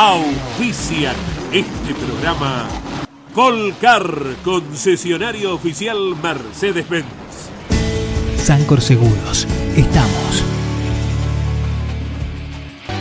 [0.00, 1.16] Auspician
[1.52, 2.68] este programa
[3.34, 7.04] Colcar, concesionario oficial Mercedes-Benz.
[8.36, 10.44] Sancor Seguros, estamos.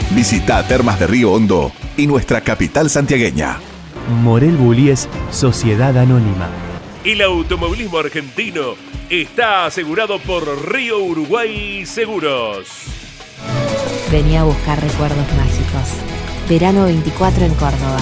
[0.09, 3.59] Visita Termas de Río Hondo y nuestra capital santiagueña.
[4.23, 6.49] Morel Bullies, Sociedad Anónima.
[7.03, 8.73] El automovilismo argentino
[9.11, 12.69] está asegurado por Río Uruguay Seguros.
[14.11, 16.16] Venía a buscar recuerdos mágicos.
[16.47, 17.99] Verano 24 en Córdoba.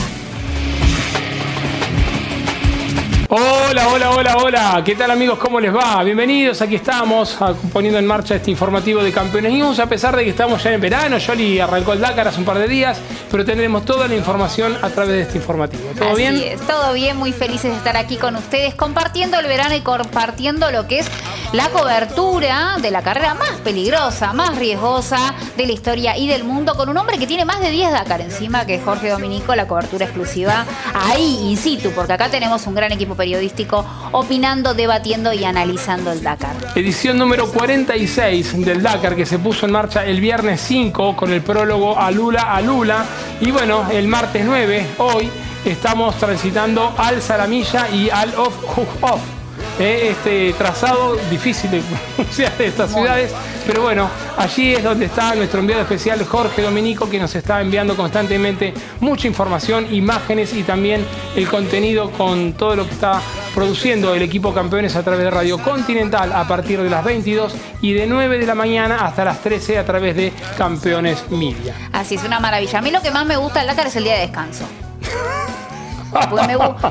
[3.28, 4.82] Hola, hola, hola, hola.
[4.86, 5.40] ¿Qué tal amigos?
[5.40, 6.04] ¿Cómo les va?
[6.04, 6.62] Bienvenidos.
[6.62, 7.36] Aquí estamos
[7.74, 9.80] poniendo en marcha este informativo de Campeones News.
[9.80, 12.60] A pesar de que estamos ya en verano, Jolly arrancó el Dakar hace un par
[12.60, 13.00] de días,
[13.32, 15.84] pero tendremos toda la información a través de este informativo.
[15.98, 16.36] ¿Todo Así bien?
[16.36, 20.70] es, todo bien, muy felices de estar aquí con ustedes, compartiendo el verano y compartiendo
[20.72, 21.08] lo que es
[21.52, 26.76] la cobertura de la carrera más peligrosa, más riesgosa de la historia y del mundo,
[26.76, 29.68] con un hombre que tiene más de 10 Dakar encima, que es Jorge Dominico, la
[29.68, 35.44] cobertura exclusiva ahí, in situ, porque acá tenemos un gran equipo periodístico opinando, debatiendo y
[35.44, 36.56] analizando el Dakar.
[36.76, 41.42] Edición número 46 del Dakar que se puso en marcha el viernes 5 con el
[41.42, 43.06] prólogo a Lula a Lula.
[43.42, 45.30] Y bueno, el martes 9, hoy,
[45.66, 48.56] estamos transitando al Salamilla y al Off
[49.02, 49.35] Off.
[49.78, 51.82] Eh, este trazado difícil de
[52.16, 53.34] pronunciar de estas ciudades,
[53.68, 57.98] pero bueno, allí es donde está nuestro enviado especial Jorge Dominico que nos está enviando
[57.98, 61.06] constantemente mucha información, imágenes y también
[61.36, 63.22] el contenido con todo lo que está
[63.54, 67.94] produciendo el equipo campeones a través de Radio Continental a partir de las 22 y
[67.94, 71.74] de 9 de la mañana hasta las 13 a través de Campeones Media.
[71.92, 72.80] Así es una maravilla.
[72.80, 74.66] A mí lo que más me gusta del Dakar es el día de descanso.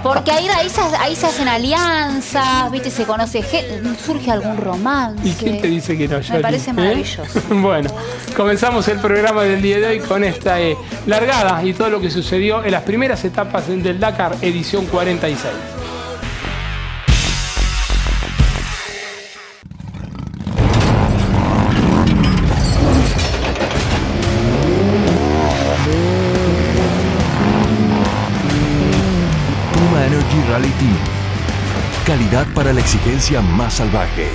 [0.02, 2.90] Porque, me ahí, ahí, se, ahí se hacen alianzas, ¿viste?
[2.90, 3.42] Se conoce,
[4.04, 5.26] surge algún romance.
[5.26, 6.18] ¿Y quién te dice que no?
[6.18, 6.42] Me Yoli?
[6.42, 6.74] parece ¿Eh?
[6.74, 7.22] maravilloso.
[7.50, 7.90] bueno,
[8.36, 10.76] comenzamos el programa del día de hoy con esta eh,
[11.06, 15.73] largada y todo lo que sucedió en las primeras etapas del Dakar edición 46.
[32.34, 34.28] Para la exigencia más salvaje.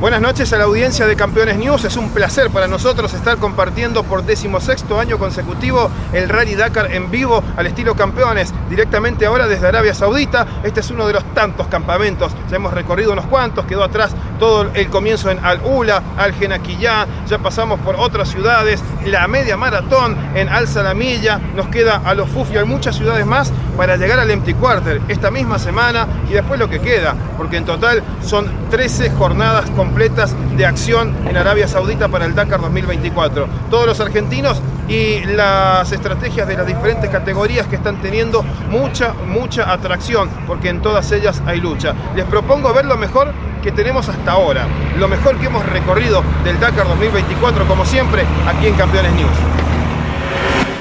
[0.00, 1.84] Buenas noches a la audiencia de Campeones News.
[1.84, 7.08] Es un placer para nosotros estar compartiendo por decimosexto año consecutivo el Rally Dakar en
[7.08, 10.44] vivo al estilo campeones, directamente ahora desde Arabia Saudita.
[10.64, 12.32] Este es uno de los tantos campamentos.
[12.50, 17.06] Ya hemos recorrido unos cuantos, quedó atrás todo el comienzo en Al Ula, Al Genaquillá,
[17.28, 22.28] ya pasamos por otras ciudades, la media maratón en Al Salamilla, nos queda a los
[22.28, 26.58] Fufi, hay muchas ciudades más para llegar al Empty Quarter esta misma semana y después
[26.58, 32.08] lo que queda, porque en total son 13 jornadas completas de acción en Arabia Saudita
[32.08, 33.46] para el Dakar 2024.
[33.70, 39.72] Todos los argentinos y las estrategias de las diferentes categorías que están teniendo mucha, mucha
[39.72, 41.94] atracción, porque en todas ellas hay lucha.
[42.14, 43.32] Les propongo ver lo mejor
[43.62, 44.66] que tenemos hasta ahora,
[44.98, 49.65] lo mejor que hemos recorrido del Dakar 2024, como siempre, aquí en Campeones News.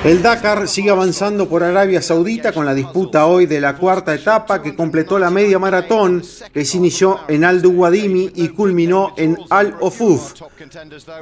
[0.05, 4.61] El Dakar sigue avanzando por Arabia Saudita con la disputa hoy de la cuarta etapa
[4.61, 6.21] que completó la media maratón
[6.53, 10.33] que se inició en Al Duwadimi y culminó en Al Ofuf.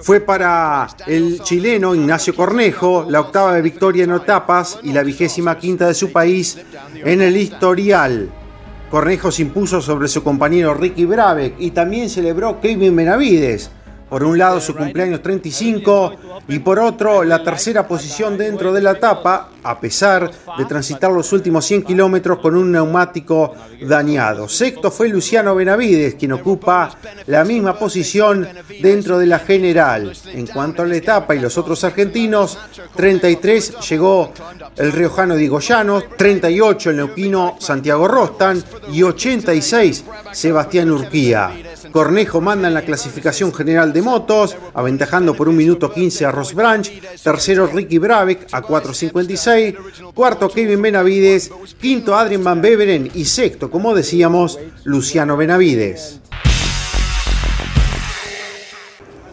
[0.01, 5.87] Fue para el chileno Ignacio Cornejo la octava victoria en etapas y la vigésima quinta
[5.87, 6.59] de su país
[6.93, 8.29] en el historial.
[8.91, 13.71] Cornejo se impuso sobre su compañero Ricky Brabeck y también celebró Kevin Benavides.
[14.09, 16.13] Por un lado su cumpleaños 35
[16.47, 21.31] y por otro la tercera posición dentro de la etapa, a pesar de transitar los
[21.33, 24.47] últimos 100 kilómetros con un neumático dañado.
[24.47, 26.95] Sexto fue Luciano Benavides, quien ocupa
[27.27, 28.47] la misma posición
[28.81, 30.13] dentro de la general.
[30.27, 32.57] En cuanto a la etapa y los otros argentinos,
[32.95, 34.31] 33 llegó
[34.75, 41.51] el riojano Diego Llanos, 38 el neuquino Santiago Rostan y 86 Sebastián Urquía.
[41.91, 46.53] Cornejo manda en la clasificación general de motos, aventajando por un minuto 15 a Ross
[46.53, 46.89] Branch,
[47.21, 53.93] tercero Ricky Brabeck a 4.56, cuarto Kevin Benavides, quinto Adrien Van Beveren y sexto, como
[53.93, 56.19] decíamos, Luciano Benavides.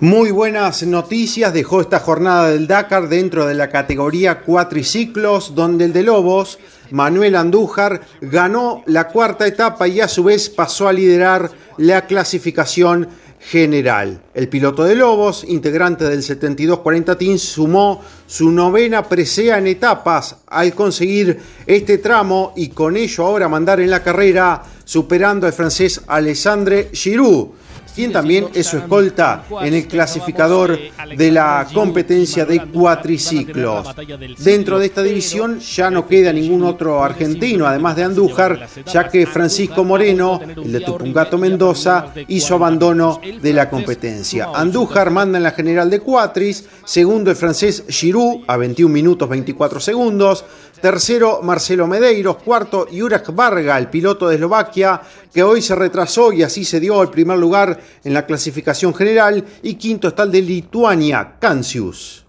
[0.03, 5.93] Muy buenas noticias dejó esta jornada del Dakar dentro de la categoría cuatriciclos, donde el
[5.93, 6.59] de Lobos,
[6.91, 13.11] Manuel Andújar, ganó la cuarta etapa y a su vez pasó a liderar la clasificación
[13.41, 14.23] general.
[14.33, 20.75] El piloto de Lobos, integrante del 72-40 Team, sumó su novena presea en etapas al
[20.75, 26.89] conseguir este tramo y con ello ahora mandar en la carrera superando al francés Alessandre
[26.91, 27.60] Giroud
[27.95, 30.79] quien también es su escolta en el clasificador
[31.17, 33.89] de la competencia de cuatriciclos.
[34.39, 39.27] Dentro de esta división ya no queda ningún otro argentino, además de Andújar, ya que
[39.27, 44.49] Francisco Moreno, el de Tupungato Mendoza, hizo abandono de la competencia.
[44.55, 49.81] Andújar manda en la general de cuatris, segundo el francés Giroud a 21 minutos 24
[49.81, 50.45] segundos,
[50.81, 52.37] Tercero, Marcelo Medeiros.
[52.37, 55.01] Cuarto, Jurek Varga, el piloto de Eslovaquia,
[55.33, 59.45] que hoy se retrasó y así se dio el primer lugar en la clasificación general.
[59.63, 62.25] Y quinto está el de Lituania, Cancius.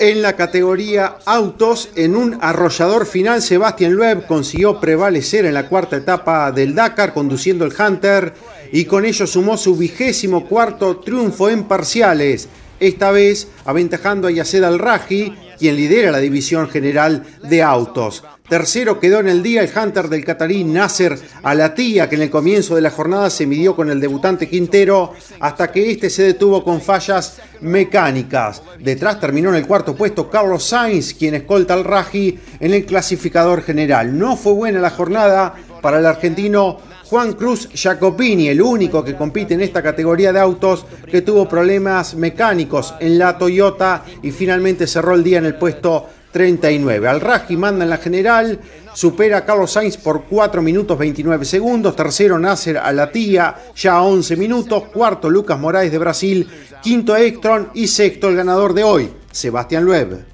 [0.00, 5.96] En la categoría autos, en un arrollador final, Sebastián Loeb consiguió prevalecer en la cuarta
[5.96, 8.34] etapa del Dakar conduciendo el Hunter
[8.72, 12.48] y con ello sumó su vigésimo cuarto triunfo en parciales
[12.80, 18.24] esta vez aventajando a Yaced Al-Raji, quien lidera la división general de autos.
[18.48, 22.74] Tercero quedó en el día el Hunter del catarí Nasser Alatía, que en el comienzo
[22.74, 26.82] de la jornada se midió con el debutante Quintero hasta que este se detuvo con
[26.82, 28.60] fallas mecánicas.
[28.78, 33.62] Detrás terminó en el cuarto puesto Carlos Sainz, quien escolta al Raji en el clasificador
[33.62, 34.18] general.
[34.18, 36.78] No fue buena la jornada para el argentino
[37.14, 42.16] Juan Cruz Jacopini, el único que compite en esta categoría de autos que tuvo problemas
[42.16, 47.06] mecánicos en la Toyota y finalmente cerró el día en el puesto 39.
[47.06, 48.58] Al Raji manda en la general,
[48.94, 51.94] supera a Carlos Sainz por 4 minutos 29 segundos.
[51.94, 54.82] Tercero Nasser Alatía, ya a 11 minutos.
[54.92, 56.48] Cuarto Lucas Moraes de Brasil.
[56.82, 60.33] Quinto Extron y sexto el ganador de hoy, Sebastián Loeb.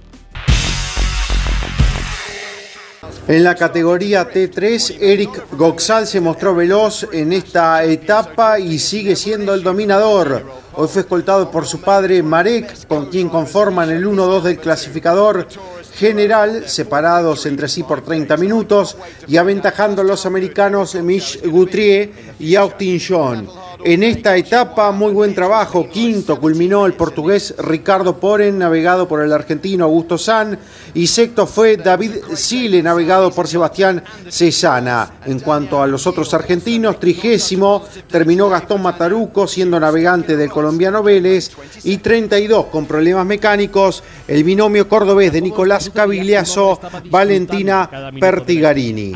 [3.31, 9.55] En la categoría T3, Eric Goxal se mostró veloz en esta etapa y sigue siendo
[9.55, 10.45] el dominador.
[10.75, 15.47] Hoy fue escoltado por su padre Marek, con quien conforman el 1-2 del clasificador
[15.95, 18.97] general, separados entre sí por 30 minutos
[19.29, 23.49] y aventajando a los americanos Mich Guthrie y Austin John.
[23.83, 25.89] En esta etapa, muy buen trabajo.
[25.89, 30.59] Quinto culminó el portugués Ricardo Poren, navegado por el argentino Augusto San.
[30.93, 35.15] Y sexto fue David Sile, navegado por Sebastián Cesana.
[35.25, 41.51] En cuanto a los otros argentinos, trigésimo terminó Gastón Mataruco, siendo navegante del colombiano Vélez.
[41.85, 49.15] Y 32 con problemas mecánicos, el binomio cordobés de Nicolás Cavigliazo, Valentina Pertigarini.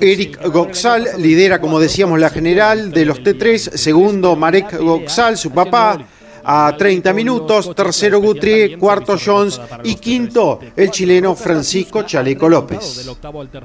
[0.00, 5.98] Eric Goxal lidera, como decíamos, la general de los T3 segundo Marek Goxal, su papá,
[6.44, 13.08] a 30 minutos, tercero Guthrie, cuarto Jones y quinto el chileno Francisco Chaleco López.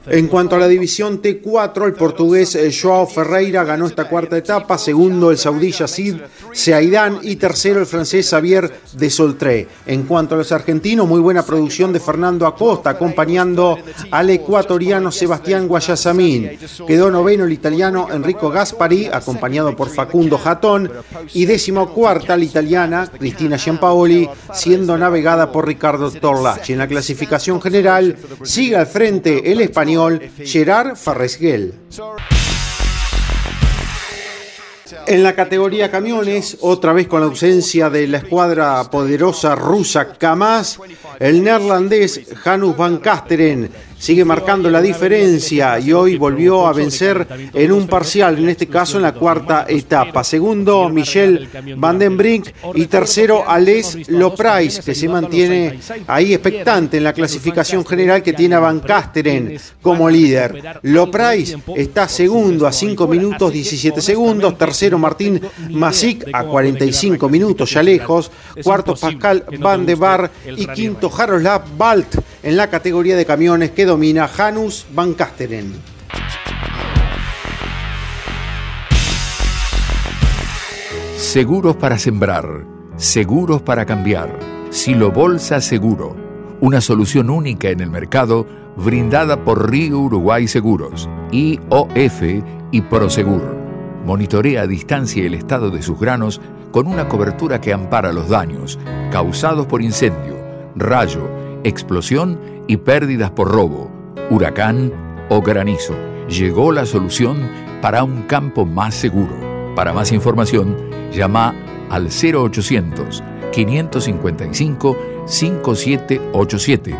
[0.07, 4.77] En cuanto a la división T4, el portugués eh, Joao Ferreira ganó esta cuarta etapa,
[4.77, 6.15] segundo el saudí Yacid
[6.51, 9.67] Seaidán y tercero el francés Xavier de Soltré.
[9.85, 13.77] En cuanto a los argentinos, muy buena producción de Fernando Acosta, acompañando
[14.11, 16.57] al ecuatoriano Sebastián Guayasamín.
[16.87, 20.91] Quedó noveno el italiano Enrico Gaspari, acompañado por Facundo Jatón,
[21.33, 22.64] y décimo cuarta el italiano
[23.17, 26.73] Cristina Giampaoli, siendo navegada por Ricardo Torlachi.
[26.73, 31.73] En la clasificación general sigue al frente el español Gerard Farresguel.
[35.07, 40.79] En la categoría camiones, otra vez con la ausencia de la escuadra poderosa rusa Kamaz,
[41.19, 47.71] el neerlandés Janus van Kasteren sigue marcando la diferencia y hoy volvió a vencer en
[47.71, 50.23] un parcial, en este caso en la cuarta etapa.
[50.23, 57.03] Segundo, Michel Van den Brink y tercero, Ales Loprais, que se mantiene ahí expectante en
[57.03, 60.79] la clasificación general que tiene a Van Kasteren como líder.
[60.83, 67.83] Loprais está segundo a 5 minutos 17 segundos, tercero Martín Masic a 45 minutos ya
[67.83, 68.31] lejos,
[68.63, 73.85] cuarto Pascal Van de Bar y quinto Jaroslav Balt en la categoría de camiones que
[73.85, 75.73] domina Janus Van Kasteren.
[81.17, 82.45] Seguros para sembrar,
[82.97, 84.29] seguros para cambiar.
[84.69, 86.15] Silo Bolsa Seguro,
[86.61, 88.45] una solución única en el mercado
[88.77, 92.21] brindada por Río Uruguay Seguros, IOF
[92.71, 93.57] y Prosegur.
[94.05, 98.77] Monitorea a distancia el estado de sus granos con una cobertura que ampara los daños
[99.11, 100.37] causados por incendio,
[100.75, 101.27] rayo,
[101.65, 103.91] explosión y pérdidas por robo,
[104.29, 104.93] huracán
[105.29, 105.95] o granizo.
[106.29, 107.49] Llegó la solución
[107.81, 109.35] para un campo más seguro.
[109.75, 110.77] Para más información,
[111.11, 111.53] llama
[111.89, 116.95] al 0800 555 5787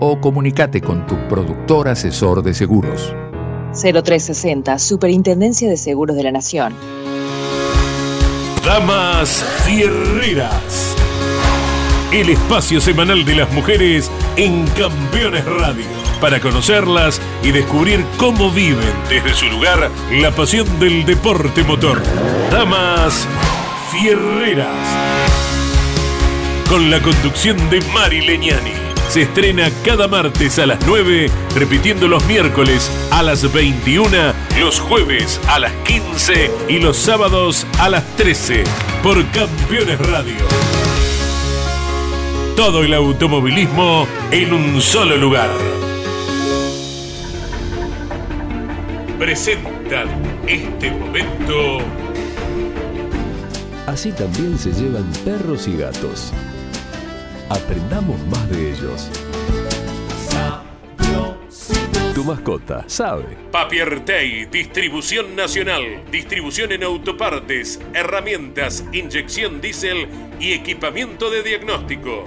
[0.00, 3.14] o comunícate con tu productor asesor de seguros.
[3.72, 6.74] 0360, Superintendencia de Seguros de la Nación.
[8.64, 10.95] Damas Fierreras.
[12.12, 15.84] El espacio semanal de las mujeres en Campeones Radio.
[16.20, 22.00] Para conocerlas y descubrir cómo viven desde su lugar la pasión del deporte motor.
[22.50, 23.26] Damas
[23.90, 24.68] Fierreras.
[26.68, 28.72] Con la conducción de Mari Leñani
[29.08, 34.08] se estrena cada martes a las 9, repitiendo los miércoles a las 21,
[34.58, 38.64] los jueves a las 15 y los sábados a las 13
[39.02, 40.85] por Campeones Radio.
[42.56, 45.50] Todo el automovilismo en un solo lugar.
[49.18, 50.08] Presentan
[50.46, 51.80] este momento.
[53.86, 56.32] Así también se llevan perros y gatos.
[57.50, 59.10] Aprendamos más de ellos.
[62.14, 63.36] Tu mascota sabe.
[63.52, 70.08] Papiertei, distribución nacional, distribución en autopartes, herramientas, inyección diésel
[70.40, 72.24] y equipamiento de diagnóstico.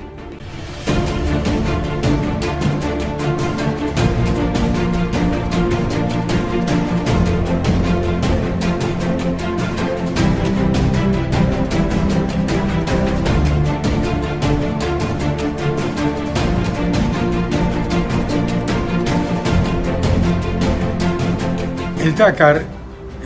[22.19, 22.63] Dakar,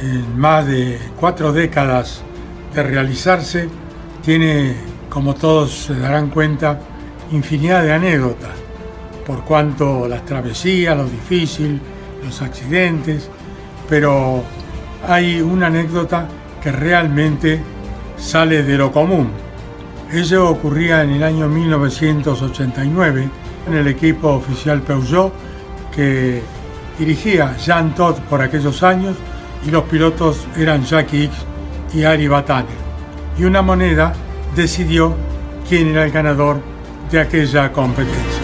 [0.02, 2.22] en más de cuatro décadas
[2.76, 3.68] de realizarse,
[4.24, 4.76] tiene,
[5.10, 6.80] como todos se darán cuenta,
[7.32, 8.52] infinidad de anécdotas,
[9.26, 11.82] por cuanto las travesías, lo difícil,
[12.24, 13.30] los accidentes,
[13.90, 14.44] pero
[15.08, 16.28] hay una anécdota
[16.62, 17.62] que realmente
[18.18, 19.32] sale de lo común.
[20.12, 23.30] Ello ocurría en el año 1989
[23.68, 25.34] en el equipo oficial Peugeot
[25.96, 26.44] que
[26.98, 29.16] dirigía Jean Todt por aquellos años
[29.66, 31.38] y los pilotos eran Jackie X
[31.94, 32.84] y Ari Bataner.
[33.38, 34.14] Y una moneda
[34.56, 35.16] decidió
[35.68, 36.62] quién era el ganador
[37.12, 38.42] de aquella competencia.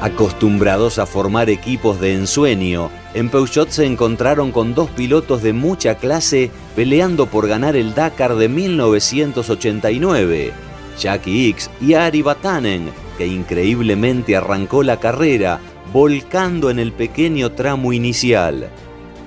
[0.00, 5.94] Acostumbrados a formar equipos de ensueño, en Peugeot se encontraron con dos pilotos de mucha
[5.94, 10.52] clase peleando por ganar el Dakar de 1989,
[10.98, 15.60] Jackie X y Ari Batanen, que increíblemente arrancó la carrera
[15.92, 18.70] volcando en el pequeño tramo inicial.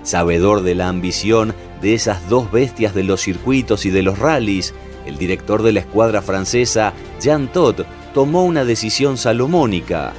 [0.03, 4.73] Sabedor de la ambición de esas dos bestias de los circuitos y de los rallies,
[5.05, 10.13] el director de la escuadra francesa, Jean Todt, tomó una decisión salomónica,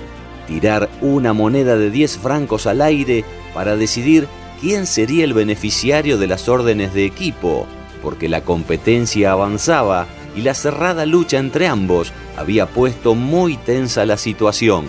[0.47, 4.27] tirar una moneda de 10 francos al aire para decidir
[4.61, 7.67] quién sería el beneficiario de las órdenes de equipo,
[8.03, 10.07] porque la competencia avanzaba
[10.37, 14.87] y la cerrada lucha entre ambos había puesto muy tensa la situación.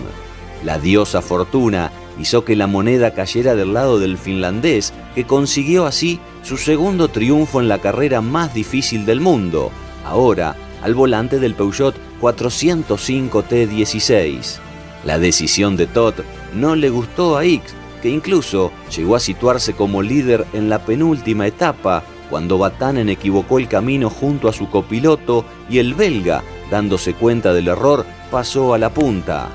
[0.64, 6.20] La diosa Fortuna hizo que la moneda cayera del lado del finlandés, que consiguió así
[6.42, 9.70] su segundo triunfo en la carrera más difícil del mundo,
[10.04, 14.58] ahora al volante del Peugeot 405 T16.
[15.04, 16.14] La decisión de Todd
[16.54, 21.46] no le gustó a X, que incluso llegó a situarse como líder en la penúltima
[21.46, 27.52] etapa, cuando Batanen equivocó el camino junto a su copiloto y el belga, dándose cuenta
[27.52, 29.50] del error, pasó a la punta.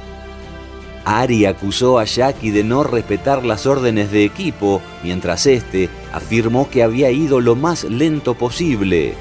[1.08, 6.84] Ari acusó a Jackie de no respetar las órdenes de equipo, mientras este afirmó que
[6.84, 9.14] había ido lo más lento posible.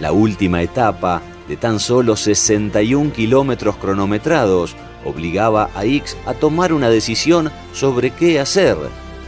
[0.00, 4.74] La última etapa, de tan solo 61 kilómetros cronometrados,
[5.04, 8.76] obligaba a X a tomar una decisión sobre qué hacer,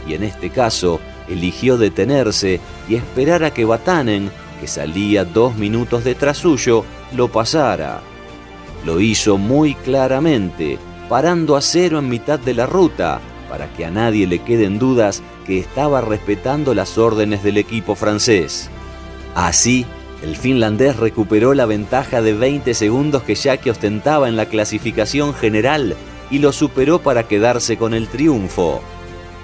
[0.05, 0.99] y en este caso
[1.29, 2.59] eligió detenerse
[2.89, 6.83] y esperar a que Batanen, que salía dos minutos detrás suyo,
[7.15, 8.01] lo pasara.
[8.83, 10.77] Lo hizo muy claramente,
[11.09, 13.19] parando a cero en mitad de la ruta,
[13.49, 18.69] para que a nadie le queden dudas que estaba respetando las órdenes del equipo francés.
[19.35, 19.85] Así,
[20.23, 25.95] el finlandés recuperó la ventaja de 20 segundos que Jackie ostentaba en la clasificación general
[26.31, 28.81] y lo superó para quedarse con el triunfo.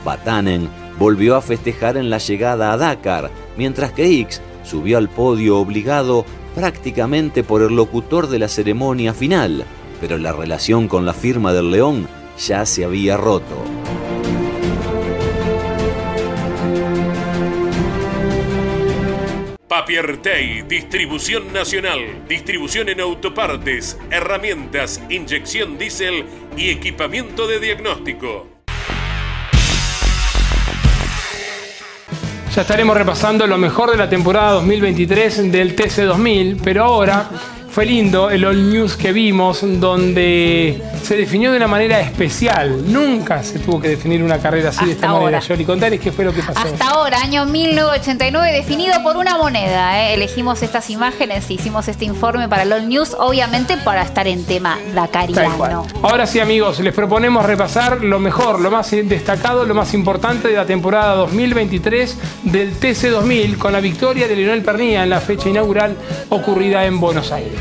[0.03, 5.59] Batanen volvió a festejar en la llegada a Dakar, mientras que X subió al podio
[5.59, 6.25] obligado
[6.55, 9.65] prácticamente por el locutor de la ceremonia final,
[10.01, 13.63] pero la relación con la firma del León ya se había roto.
[19.67, 26.25] Papiertei, distribución nacional, distribución en autopartes, herramientas, inyección diésel
[26.57, 28.47] y equipamiento de diagnóstico.
[32.53, 37.29] Ya estaremos repasando lo mejor de la temporada 2023 del TC2000, pero ahora
[37.71, 42.91] fue lindo el All News que vimos, donde se definió de una manera especial.
[42.91, 45.63] Nunca se tuvo que definir una carrera así de esta manera, Yoli.
[45.63, 46.59] Contales qué fue lo que pasó.
[46.59, 50.01] Hasta ahora, año 1989, definido por una moneda.
[50.01, 50.15] ¿eh?
[50.15, 54.77] Elegimos estas imágenes, hicimos este informe para el All News, obviamente para estar en tema
[54.93, 55.87] dakariano.
[56.01, 60.55] Ahora sí, amigos, les proponemos repasar lo mejor, lo más destacado, lo más importante de
[60.55, 65.95] la temporada 2023 del TC2000 con la victoria de Lionel Pernilla en la fecha inaugural
[66.29, 67.60] ocurrida en Buenos Aires.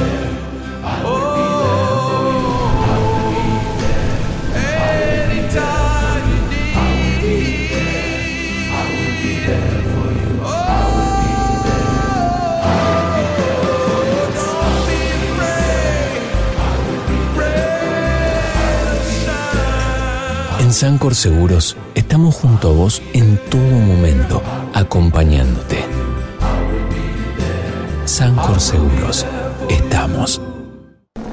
[20.71, 24.41] En Sancor Seguros estamos junto a vos en todo momento,
[24.73, 25.83] acompañándote.
[28.05, 29.25] Sancor Seguros,
[29.69, 30.41] estamos.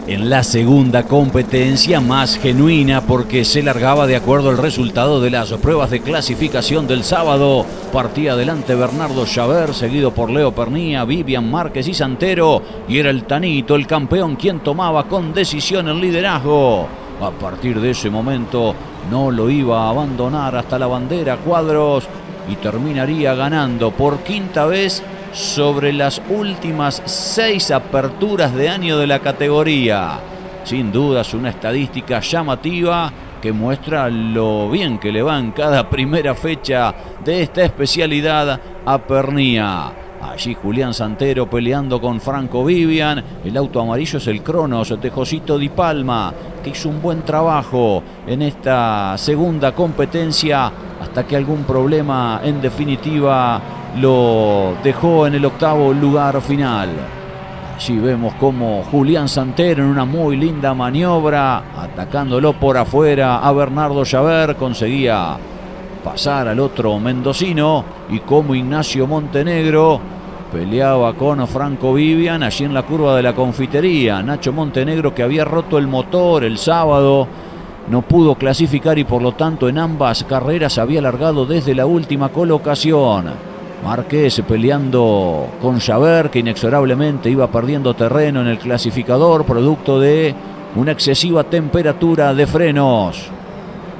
[0.09, 5.53] En la segunda competencia más genuina porque se largaba de acuerdo al resultado de las
[5.53, 7.65] pruebas de clasificación del sábado.
[7.93, 12.61] Partía adelante Bernardo Chaver, seguido por Leo Pernía, Vivian Márquez y Santero.
[12.89, 16.89] Y era el Tanito, el campeón, quien tomaba con decisión el liderazgo.
[17.21, 18.75] A partir de ese momento
[19.11, 22.09] no lo iba a abandonar hasta la bandera cuadros
[22.51, 25.03] y terminaría ganando por quinta vez
[25.33, 30.19] sobre las últimas seis aperturas de año de la categoría.
[30.65, 36.35] Sin dudas una estadística llamativa que muestra lo bien que le va en cada primera
[36.35, 39.93] fecha de esta especialidad a Pernía.
[40.21, 43.23] Allí Julián Santero peleando con Franco Vivian.
[43.45, 46.33] El auto amarillo es el Cronos de Josito Di Palma,
[46.69, 53.61] hizo un buen trabajo en esta segunda competencia hasta que algún problema en definitiva
[54.01, 56.91] lo dejó en el octavo lugar final.
[57.77, 64.05] Allí vemos como Julián Santero en una muy linda maniobra, atacándolo por afuera a Bernardo
[64.05, 65.37] Chaver, conseguía
[66.03, 70.01] pasar al otro mendocino y como Ignacio Montenegro
[70.53, 74.23] peleaba con Franco Vivian allí en la curva de la confitería.
[74.23, 77.29] Nacho Montenegro que había roto el motor el sábado
[77.91, 82.29] no pudo clasificar y por lo tanto en ambas carreras había largado desde la última
[82.31, 83.27] colocación.
[83.85, 90.35] Márquez peleando con Javert que inexorablemente iba perdiendo terreno en el clasificador producto de
[90.77, 93.38] una excesiva temperatura de frenos.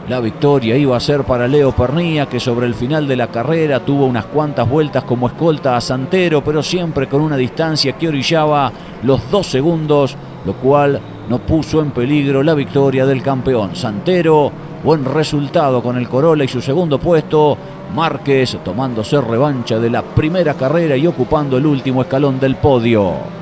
[0.09, 3.81] La victoria iba a ser para Leo Pernía, que sobre el final de la carrera
[3.81, 8.73] tuvo unas cuantas vueltas como escolta a Santero, pero siempre con una distancia que orillaba
[9.03, 10.17] los dos segundos,
[10.47, 13.77] lo cual no puso en peligro la victoria del campeón.
[13.77, 14.51] Santero,
[14.83, 17.59] buen resultado con el Corolla y su segundo puesto.
[17.95, 23.38] Márquez tomándose revancha de la primera carrera y ocupando el último escalón del podio.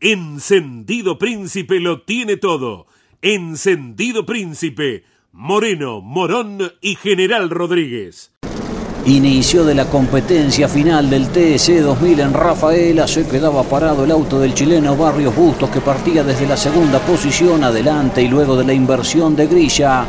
[0.00, 2.86] Encendido Príncipe lo tiene todo.
[3.22, 8.30] Encendido Príncipe, Moreno, Morón y General Rodríguez.
[9.06, 13.08] Inicio de la competencia final del TC 2000 en Rafaela.
[13.08, 17.64] Se quedaba parado el auto del chileno Barrios Bustos que partía desde la segunda posición
[17.64, 20.04] adelante y luego de la inversión de grilla.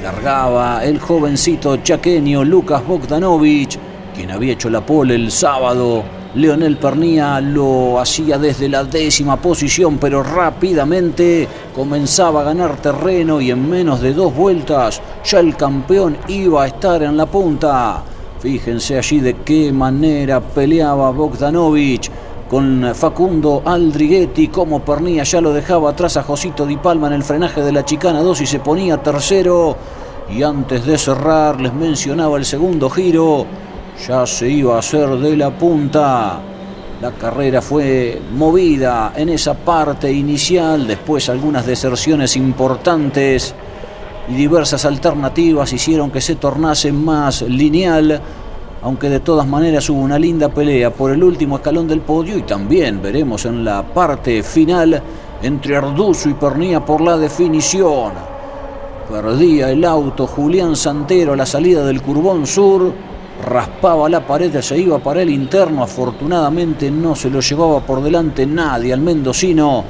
[0.00, 3.80] Largaba el jovencito chaqueño Lucas Bogdanovich,
[4.14, 9.98] quien había hecho la pole el sábado Leonel Pernía lo hacía desde la décima posición,
[9.98, 16.16] pero rápidamente comenzaba a ganar terreno y en menos de dos vueltas ya el campeón
[16.26, 18.02] iba a estar en la punta.
[18.40, 22.10] Fíjense allí de qué manera peleaba Bogdanovich
[22.50, 27.22] con Facundo Aldriguetti, como Pernía ya lo dejaba atrás a Josito Di Palma en el
[27.22, 29.76] frenaje de la Chicana 2 y se ponía tercero.
[30.28, 33.46] Y antes de cerrar les mencionaba el segundo giro
[34.06, 36.40] ya se iba a hacer de la punta.
[37.00, 43.54] La carrera fue movida en esa parte inicial, después algunas deserciones importantes
[44.28, 48.20] y diversas alternativas hicieron que se tornase más lineal,
[48.82, 52.42] aunque de todas maneras hubo una linda pelea por el último escalón del podio y
[52.42, 55.02] también veremos en la parte final
[55.42, 58.12] entre Arduzo y Pernía por la definición.
[59.10, 64.78] Perdía el auto Julián Santero a la salida del Curbón Sur raspaba la pared, se
[64.78, 69.84] iba para el interno, afortunadamente no se lo llevaba por delante nadie al mendocino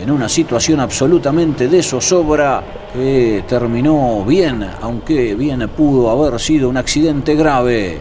[0.00, 6.76] en una situación absolutamente de zozobra que terminó bien, aunque bien pudo haber sido un
[6.76, 7.98] accidente grave.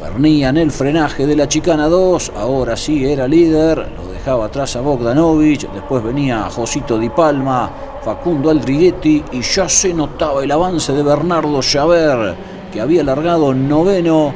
[0.00, 4.76] Pernía en el frenaje de la chicana 2, ahora sí era líder, lo dejaba atrás
[4.76, 7.70] a Bogdanovich, después venía Josito Di Palma,
[8.02, 12.36] Facundo Aldriguetti y ya se notaba el avance de Bernardo Javert,
[12.72, 14.32] que había largado noveno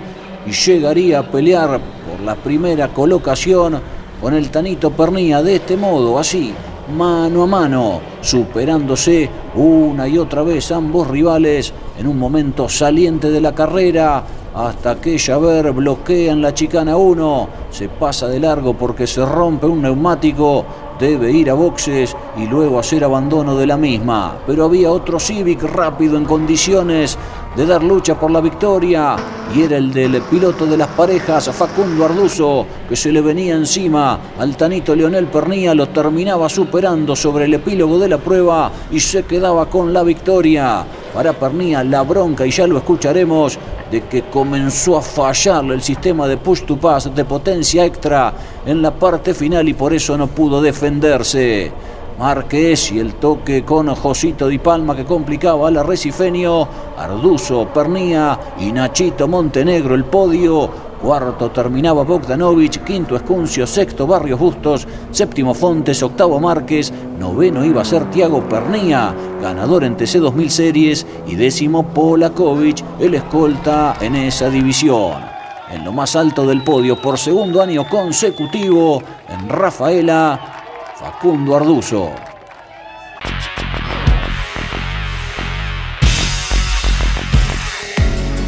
[0.47, 3.81] y llegaría a pelear por la primera colocación
[4.20, 6.53] con el Tanito Pernía de este modo, así,
[6.97, 13.40] mano a mano, superándose una y otra vez ambos rivales en un momento saliente de
[13.40, 19.07] la carrera hasta que Javert bloquea en la chicana 1, se pasa de largo porque
[19.07, 20.64] se rompe un neumático,
[20.99, 24.37] debe ir a boxes y luego hacer abandono de la misma.
[24.47, 27.18] Pero había otro Civic rápido en condiciones
[27.57, 29.17] de dar lucha por la victoria
[29.55, 34.19] y era el del piloto de las parejas Facundo Arduzo que se le venía encima
[34.38, 39.23] al tanito Leonel Pernía lo terminaba superando sobre el epílogo de la prueba y se
[39.23, 43.59] quedaba con la victoria para Pernía la bronca y ya lo escucharemos
[43.90, 48.33] de que comenzó a fallar el sistema de push to pass de potencia extra
[48.67, 51.71] en la parte final y por eso no pudo defenderse.
[52.18, 58.70] Márquez y el toque con Josito Di Palma que complicaba al Arrecifeño, Arduzo, Pernía y
[58.70, 60.94] Nachito Montenegro el podio.
[61.03, 67.85] Cuarto terminaba Bogdanovich, quinto Escuncio, sexto Barrios Bustos, séptimo Fontes, octavo Márquez, noveno iba a
[67.85, 74.48] ser Tiago Pernía, ganador en TC 2000 Series, y décimo Polakovic, el escolta en esa
[74.48, 75.35] división.
[75.70, 80.63] En lo más alto del podio por segundo año consecutivo, en Rafaela,
[81.05, 82.14] Facundo Arduzo.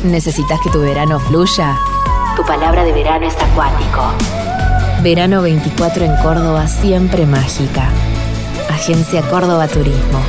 [0.05, 1.77] ¿Necesitas que tu verano fluya?
[2.35, 4.01] Tu palabra de verano es acuático.
[5.03, 7.90] Verano 24 en Córdoba, siempre mágica.
[8.71, 10.21] Agencia Córdoba Turismo.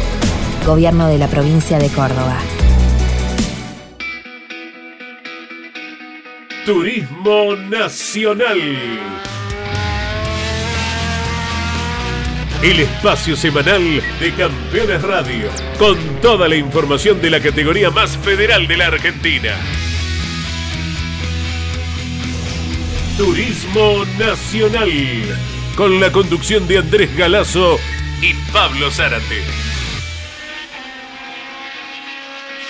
[0.66, 2.36] Gobierno de la provincia de Córdoba.
[6.66, 9.37] Turismo Nacional.
[12.62, 18.68] El espacio semanal de Campeones Radio, con toda la información de la categoría más federal
[18.68, 19.52] de la Argentina.
[23.16, 24.92] Turismo Nacional,
[25.76, 27.80] con la conducción de Andrés Galazo
[28.24, 29.44] y Pablo Zárate.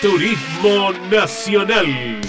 [0.01, 2.19] Turismo Nacional.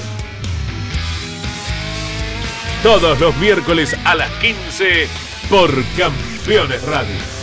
[2.85, 5.09] Todos los miércoles a las 15
[5.51, 7.38] por Campeones Radio.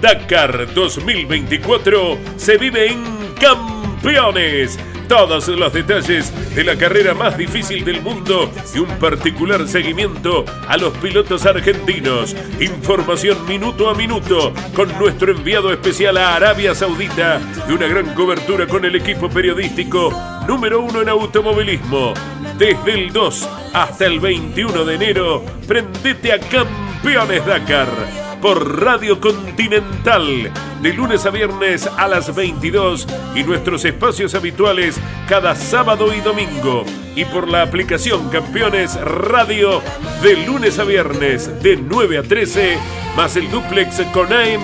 [0.00, 3.04] Dakar 2024 se vive en
[3.38, 4.78] Campeones.
[5.08, 10.76] Todos los detalles de la carrera más difícil del mundo y un particular seguimiento a
[10.76, 12.34] los pilotos argentinos.
[12.60, 18.66] Información minuto a minuto con nuestro enviado especial a Arabia Saudita y una gran cobertura
[18.66, 20.14] con el equipo periodístico
[20.46, 22.14] número uno en automovilismo.
[22.56, 30.50] Desde el 2 hasta el 21 de enero, prendete a Campeones Dakar por Radio Continental
[30.80, 34.98] de lunes a viernes a las 22 y nuestros espacios habituales
[35.28, 39.82] cada sábado y domingo y por la aplicación Campeones Radio
[40.22, 42.78] de lunes a viernes de 9 a 13
[43.16, 44.62] más el duplex con AM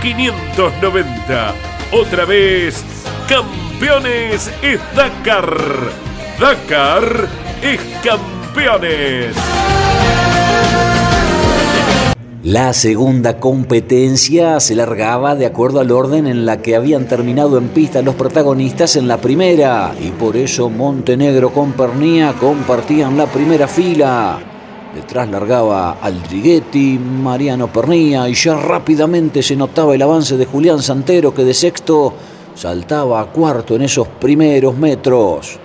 [0.00, 1.54] 590.
[1.92, 2.84] Otra vez,
[3.28, 5.56] Campeones es Dakar.
[6.40, 7.28] Dakar
[7.62, 9.36] es Campeones.
[12.44, 17.68] La segunda competencia se largaba de acuerdo al orden en la que habían terminado en
[17.68, 23.68] pista los protagonistas en la primera y por eso Montenegro con Pernía compartían la primera
[23.68, 24.40] fila.
[24.92, 31.32] Detrás largaba Aldriguetti, Mariano Pernía y ya rápidamente se notaba el avance de Julián Santero
[31.32, 32.12] que de sexto
[32.56, 35.60] saltaba a cuarto en esos primeros metros.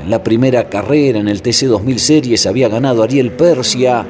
[0.00, 4.06] En la primera carrera en el TC 2000 Series había ganado Ariel Persia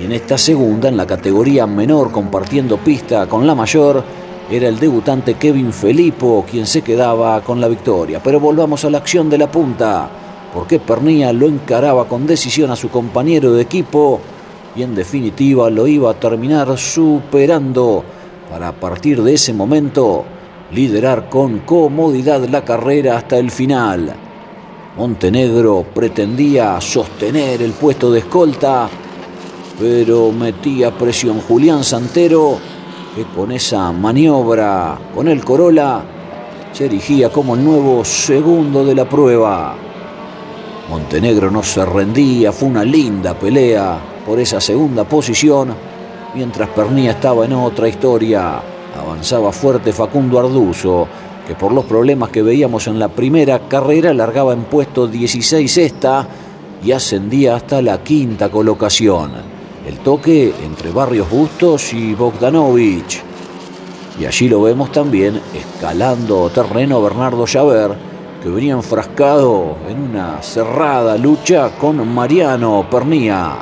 [0.00, 4.02] y en esta segunda, en la categoría menor compartiendo pista con la mayor,
[4.50, 8.20] era el debutante Kevin Felipo quien se quedaba con la victoria.
[8.22, 10.08] Pero volvamos a la acción de la punta,
[10.54, 14.20] porque Pernía lo encaraba con decisión a su compañero de equipo
[14.74, 18.02] y en definitiva lo iba a terminar superando
[18.50, 20.24] para a partir de ese momento
[20.72, 24.14] liderar con comodidad la carrera hasta el final.
[24.96, 28.88] Montenegro pretendía sostener el puesto de escolta
[29.80, 32.58] pero metía presión Julián Santero,
[33.16, 36.02] que con esa maniobra, con el Corolla,
[36.70, 39.74] se erigía como el nuevo segundo de la prueba.
[40.90, 45.74] Montenegro no se rendía, fue una linda pelea por esa segunda posición,
[46.34, 48.60] mientras Pernía estaba en otra historia.
[49.00, 51.08] Avanzaba fuerte Facundo Arduzo,
[51.46, 56.28] que por los problemas que veíamos en la primera carrera largaba en puesto 16 esta
[56.84, 59.49] y ascendía hasta la quinta colocación.
[59.90, 63.20] El toque entre Barrios Bustos y Bogdanovich.
[64.20, 67.96] Y allí lo vemos también escalando terreno Bernardo Llaver,
[68.40, 73.56] que venía enfrascado en una cerrada lucha con Mariano Pernía.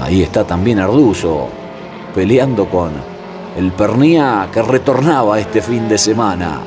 [0.00, 1.48] Ahí está también Arduzo,
[2.14, 2.92] peleando con
[3.58, 6.60] el Pernía que retornaba este fin de semana.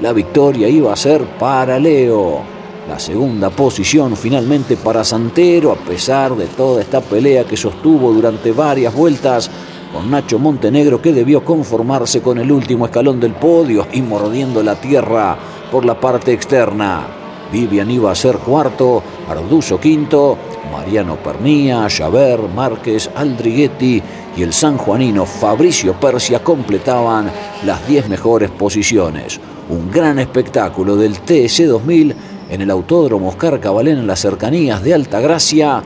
[0.00, 2.51] La victoria iba a ser para Leo.
[2.88, 8.50] La segunda posición finalmente para Santero, a pesar de toda esta pelea que sostuvo durante
[8.50, 9.48] varias vueltas
[9.92, 14.74] con Nacho Montenegro, que debió conformarse con el último escalón del podio y mordiendo la
[14.74, 15.36] tierra
[15.70, 17.06] por la parte externa.
[17.52, 20.36] Vivian iba a ser cuarto, Arduzo quinto,
[20.72, 24.02] Mariano Pernía, Javer, Márquez, Aldriguetti
[24.36, 27.30] y el sanjuanino Fabricio Persia completaban
[27.64, 29.38] las 10 mejores posiciones.
[29.68, 32.16] Un gran espectáculo del TS 2000
[32.52, 35.82] en el Autódromo Oscar Cabalén en las cercanías de Altagracia,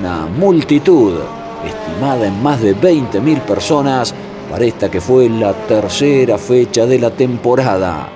[0.00, 1.12] una multitud
[1.62, 4.14] estimada en más de 20.000 personas
[4.50, 8.08] para esta que fue la tercera fecha de la temporada.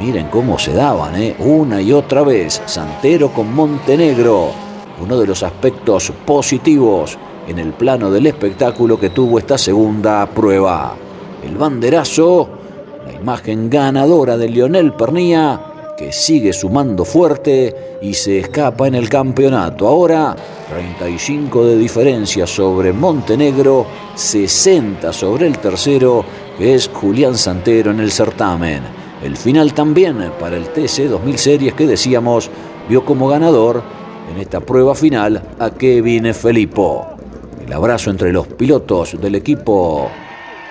[0.00, 1.36] Miren cómo se daban, ¿eh?
[1.38, 4.48] una y otra vez, Santero con Montenegro,
[5.00, 10.96] uno de los aspectos positivos en el plano del espectáculo que tuvo esta segunda prueba.
[11.44, 12.48] El banderazo,
[13.06, 15.65] la imagen ganadora de Lionel Pernía,
[15.96, 19.88] que sigue sumando fuerte y se escapa en el campeonato.
[19.88, 20.36] Ahora
[20.68, 26.24] 35 de diferencia sobre Montenegro, 60 sobre el tercero,
[26.58, 28.82] que es Julián Santero en el certamen.
[29.22, 32.50] El final también para el TC 2000 Series que decíamos
[32.88, 33.82] vio como ganador
[34.30, 37.06] en esta prueba final a Kevin Felipo.
[37.64, 40.10] El abrazo entre los pilotos del equipo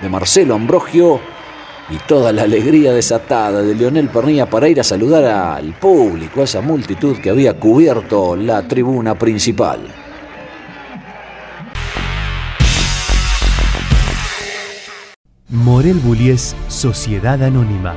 [0.00, 1.20] de Marcelo Ambrogio
[1.88, 6.44] y toda la alegría desatada de Leonel Pernilla para ir a saludar al público, a
[6.44, 9.80] esa multitud que había cubierto la tribuna principal.
[15.48, 17.94] Morel Bullies Sociedad Anónima,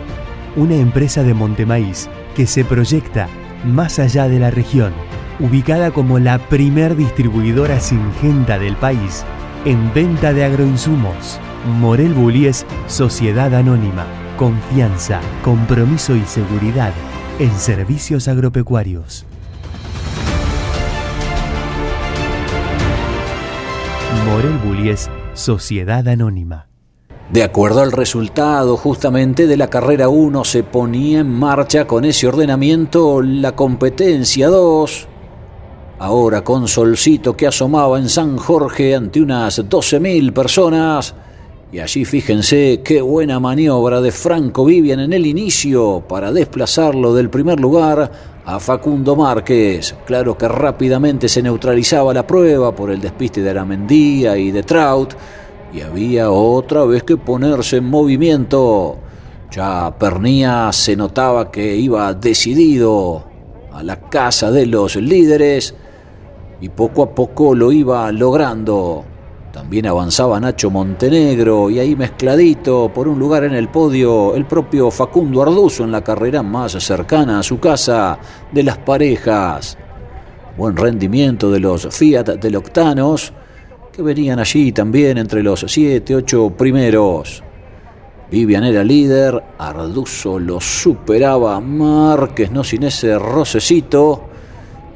[0.55, 3.27] una empresa de Montemaíz que se proyecta
[3.65, 4.93] más allá de la región,
[5.39, 9.25] ubicada como la primer distribuidora singenta del país
[9.65, 14.05] en venta de agroinsumos Morel Bullies Sociedad Anónima.
[14.37, 16.93] Confianza, compromiso y seguridad
[17.37, 19.25] en servicios agropecuarios.
[24.25, 26.67] Morel Bullies Sociedad Anónima.
[27.29, 32.27] De acuerdo al resultado justamente de la carrera 1 se ponía en marcha con ese
[32.27, 35.07] ordenamiento la competencia 2.
[35.99, 41.15] Ahora con Solcito que asomaba en San Jorge ante unas 12.000 personas
[41.71, 47.29] y allí fíjense qué buena maniobra de Franco Vivian en el inicio para desplazarlo del
[47.29, 48.11] primer lugar
[48.43, 49.95] a Facundo Márquez.
[50.05, 55.13] Claro que rápidamente se neutralizaba la prueba por el despiste de Aramendía y de Trout
[55.71, 58.97] y había otra vez que ponerse en movimiento.
[59.51, 63.25] Ya Pernía se notaba que iba decidido
[63.71, 65.75] a la casa de los líderes
[66.61, 69.05] y poco a poco lo iba logrando.
[69.59, 74.89] También avanzaba Nacho Montenegro y ahí mezcladito por un lugar en el podio el propio
[74.89, 78.17] Facundo Arduzo en la carrera más cercana a su casa
[78.53, 79.77] de las parejas.
[80.55, 83.33] Buen rendimiento de los Fiat del Octanos
[83.91, 87.43] que venían allí también entre los 7, 8 primeros.
[88.31, 94.28] Vivian era líder, Arduzo lo superaba, Márquez no sin ese rocecito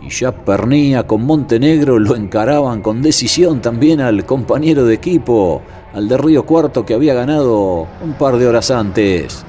[0.06, 5.62] y ya Pernía con Montenegro lo encaraban con decisión también al compañero de equipo,
[5.94, 9.46] al de Río Cuarto que había ganado un par de horas antes.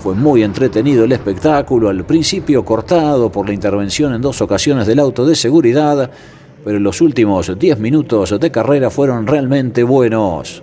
[0.00, 4.98] Fue muy entretenido el espectáculo, al principio cortado por la intervención en dos ocasiones del
[4.98, 6.10] auto de seguridad,
[6.64, 10.62] pero los últimos 10 minutos de carrera fueron realmente buenos.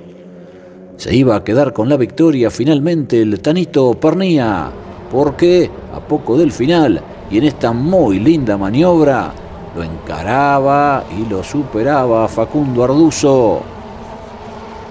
[0.98, 4.70] Se iba a quedar con la victoria finalmente el Tanito Pernía,
[5.12, 7.02] porque a poco del final
[7.34, 9.34] y en esta muy linda maniobra
[9.76, 13.60] lo encaraba y lo superaba Facundo Arduzo.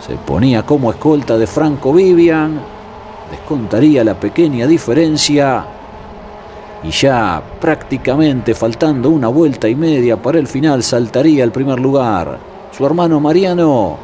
[0.04, 2.60] Se ponía como escolta de Franco Vivian,
[3.30, 5.64] descontaría la pequeña diferencia
[6.82, 12.40] y ya prácticamente faltando una vuelta y media para el final saltaría al primer lugar.
[12.76, 13.98] Su hermano Mariano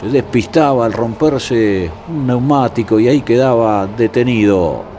[0.00, 4.89] se despistaba al romperse un neumático y ahí quedaba detenido.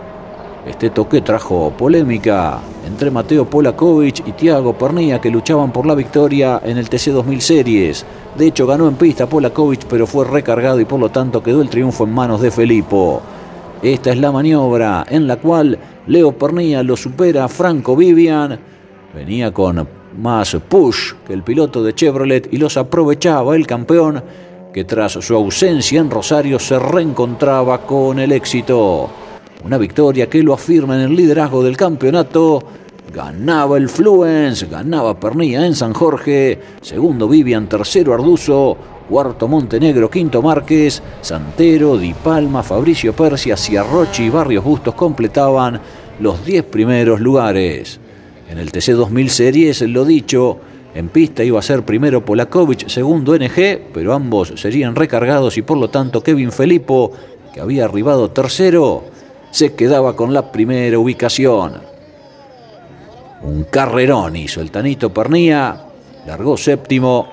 [0.65, 6.62] Este toque trajo polémica entre Mateo Polakovic y Tiago Pernía que luchaban por la victoria
[6.63, 8.06] en el TC 2000 Series.
[8.38, 11.69] De hecho ganó en pista Polakovic pero fue recargado y por lo tanto quedó el
[11.69, 13.24] triunfo en manos de Felipo.
[13.82, 18.60] Esta es la maniobra en la cual Leo Pernía lo supera Franco Vivian.
[19.15, 19.88] Venía con
[20.19, 24.24] más push que el piloto de Chevrolet y los aprovechaba el campeón
[24.71, 29.10] que tras su ausencia en Rosario se reencontraba con el éxito.
[29.63, 32.63] Una victoria que lo afirma en el liderazgo del campeonato.
[33.13, 38.78] Ganaba el Fluence, ganaba Pernilla en San Jorge, segundo Vivian, tercero Arduzo,
[39.10, 45.80] cuarto Montenegro, quinto Márquez, Santero, Di Palma, Fabricio Persia, Ciarrochi y Barrios Bustos completaban
[46.21, 48.00] los 10 primeros lugares.
[48.50, 50.60] En el TC 2000 Series, lo dicho,
[50.95, 55.78] en pista iba a ser primero Polakovic, segundo NG, pero ambos serían recargados y por
[55.78, 57.12] lo tanto Kevin Felipo,
[57.54, 59.11] que había arribado tercero,
[59.52, 61.82] se quedaba con la primera ubicación.
[63.44, 65.86] Un carrerón hizo el Tanito Pernía,
[66.26, 67.28] largó séptimo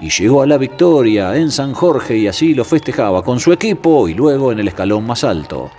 [0.00, 4.08] y llegó a la victoria en San Jorge y así lo festejaba con su equipo
[4.08, 5.70] y luego en el escalón más alto.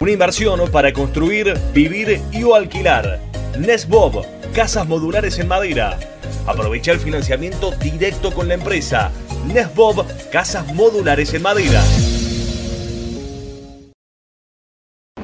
[0.00, 3.20] Una inversión para construir, vivir y o alquilar.
[3.58, 5.98] Nesbob, casas modulares en madera.
[6.46, 9.12] Aprovecha el financiamiento directo con la empresa.
[9.46, 11.82] Nesbob, casas modulares en madera.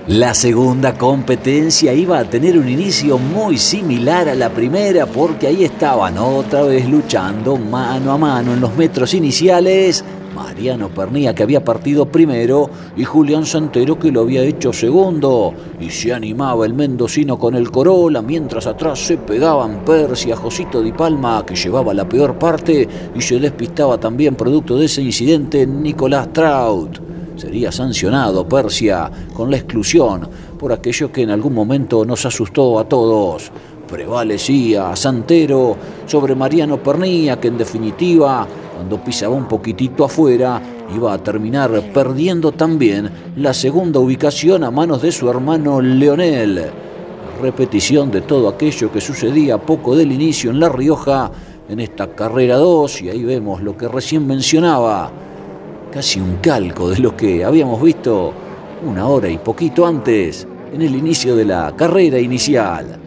[0.09, 5.65] La segunda competencia iba a tener un inicio muy similar a la primera porque ahí
[5.65, 10.05] estaban otra vez luchando mano a mano en los metros iniciales
[10.37, 15.55] Mariano Pernía que había partido primero y Julián Santero que lo había hecho segundo.
[15.81, 20.93] Y se animaba el mendocino con el Corolla mientras atrás se pegaban Persia, Josito Di
[20.93, 26.31] Palma que llevaba la peor parte y se despistaba también producto de ese incidente Nicolás
[26.35, 27.01] Trout.
[27.37, 32.85] Sería sancionado Persia con la exclusión por aquello que en algún momento nos asustó a
[32.87, 33.51] todos
[33.87, 38.47] prevalecía Santero sobre Mariano Pernía, que en definitiva
[38.77, 40.61] cuando pisaba un poquitito afuera,
[40.95, 46.63] iba a terminar perdiendo también la segunda ubicación a manos de su hermano Leonel.
[47.41, 51.31] Repetición de todo aquello que sucedía poco del inicio en La Rioja
[51.71, 55.11] en esta carrera 2 y ahí vemos lo que recién mencionaba,
[55.91, 58.35] casi un calco de lo que habíamos visto
[58.87, 63.06] una hora y poquito antes en el inicio de la carrera inicial.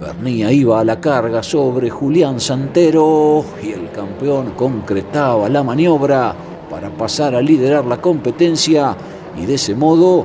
[0.00, 6.34] Pernía iba a la carga sobre Julián Santero y el campeón concretaba la maniobra
[6.70, 8.96] para pasar a liderar la competencia
[9.36, 10.24] y de ese modo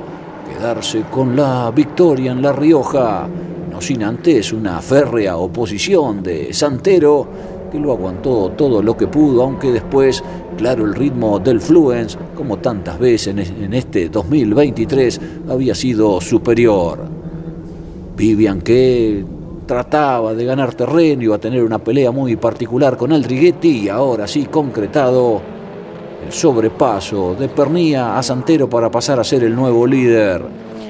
[0.49, 3.27] quedarse con la victoria en La Rioja,
[3.69, 7.27] no sin antes una férrea oposición de Santero
[7.69, 10.23] que lo aguantó todo lo que pudo, aunque después,
[10.55, 17.13] claro, el ritmo del Fluence, como tantas veces en este 2023, había sido superior.
[18.15, 19.34] Vivian que
[19.65, 24.27] trataba de ganar terreno, iba a tener una pelea muy particular con Aldriguetti y ahora
[24.27, 25.41] sí concretado
[26.25, 30.43] el sobrepaso de Pernía a Santero para pasar a ser el nuevo líder.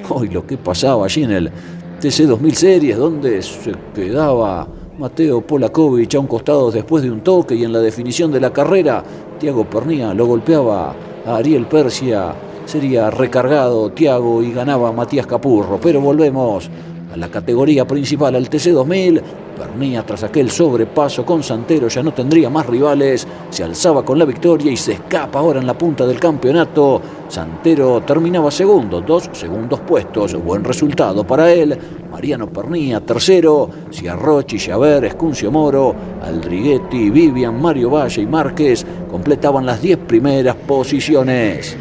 [0.10, 1.52] Hoy lo que pasaba allí en el
[2.00, 7.56] TC 2000 Series, donde se quedaba Mateo Polakovic a un costado después de un toque
[7.56, 9.04] y en la definición de la carrera,
[9.40, 10.94] Tiago Pernía lo golpeaba
[11.26, 12.34] a Ariel Persia.
[12.66, 15.80] Sería recargado Tiago y ganaba Matías Capurro.
[15.80, 16.70] Pero volvemos
[17.16, 19.22] la categoría principal al TC2000.
[19.58, 24.26] Pernía tras aquel sobrepaso con Santero ya no tendría más rivales, se alzaba con la
[24.26, 27.02] victoria y se escapa ahora en la punta del campeonato.
[27.30, 31.78] Santero terminaba segundo, dos segundos puestos, buen resultado para él.
[32.12, 39.82] Mariano Pernía tercero, Ciarrochi, Javer, Escuncio Moro, Aldriguetti, Vivian, Mario Valle y Márquez completaban las
[39.82, 41.78] diez primeras posiciones.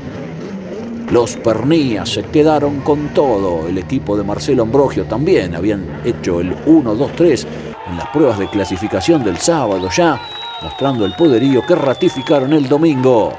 [1.11, 3.69] Los Pernías se quedaron con todo.
[3.69, 7.47] El equipo de Marcelo Ambrogio también habían hecho el 1-2-3
[7.89, 10.21] en las pruebas de clasificación del sábado ya,
[10.63, 13.33] mostrando el poderío que ratificaron el domingo.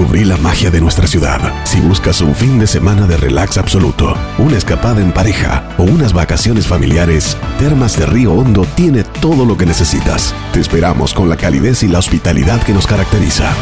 [0.00, 1.38] Descubrí la magia de nuestra ciudad.
[1.64, 6.14] Si buscas un fin de semana de relax absoluto, una escapada en pareja o unas
[6.14, 10.34] vacaciones familiares, Termas de Río Hondo tiene todo lo que necesitas.
[10.54, 13.52] Te esperamos con la calidez y la hospitalidad que nos caracteriza.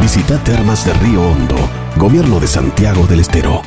[0.00, 1.56] Visita Termas de Río Hondo,
[1.96, 3.60] Gobierno de Santiago del Estero.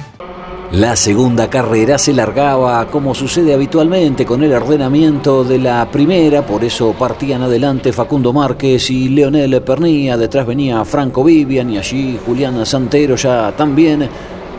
[0.71, 6.61] La segunda carrera se largaba como sucede habitualmente con el ordenamiento de la primera, por
[6.61, 12.65] eso partían adelante Facundo Márquez y Leonel Pernía, detrás venía Franco Vivian y allí Julián
[12.65, 14.09] Santero ya también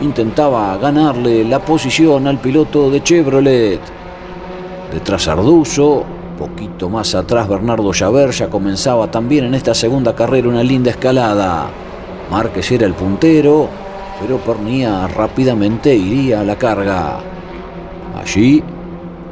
[0.01, 3.79] intentaba ganarle la posición al piloto de Chevrolet.
[4.91, 6.05] Detrás Arduzo,
[6.39, 11.67] Poquito más atrás Bernardo Llaver ya comenzaba también en esta segunda carrera una linda escalada.
[12.31, 13.67] Márquez era el puntero,
[14.19, 17.19] pero Pernía rápidamente iría a la carga.
[18.15, 18.61] Allí,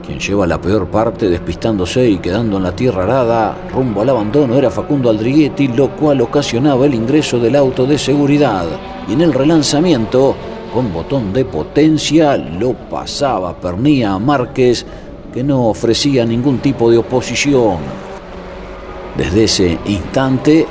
[0.06, 4.56] quien lleva la peor parte despistándose y quedando en la tierra arada, rumbo al abandono
[4.56, 8.66] era Facundo Aldriguetti, lo cual ocasionaba el ingreso del auto de seguridad.
[9.10, 10.36] Y en el relanzamiento,
[10.74, 14.86] con botón de potencia, lo pasaba Pernía a Márquez,
[15.34, 17.78] que no ofrecía ningún tipo de oposición.
[19.18, 20.66] Desde ese instante,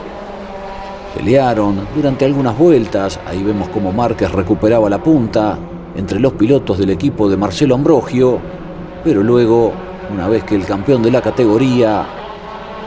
[1.17, 5.59] pelearon durante algunas vueltas, ahí vemos cómo Márquez recuperaba la punta,
[5.97, 8.39] entre los pilotos del equipo de Marcelo Ambrogio,
[9.03, 9.73] pero luego,
[10.13, 12.07] una vez que el campeón de la categoría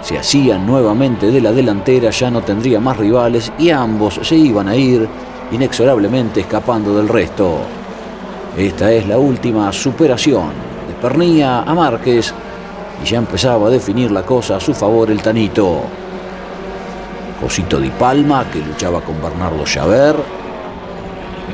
[0.04, 4.68] se hacía nuevamente de la delantera, ya no tendría más rivales y ambos se iban
[4.68, 5.10] a ir
[5.52, 7.58] inexorablemente escapando del resto.
[8.56, 10.50] Esta es la última superación
[10.88, 12.32] de Pernía a Márquez
[13.04, 15.82] y ya empezaba a definir la cosa a su favor el Tanito.
[17.42, 20.20] Josito Di Palma, que luchaba con Bernardo Javert,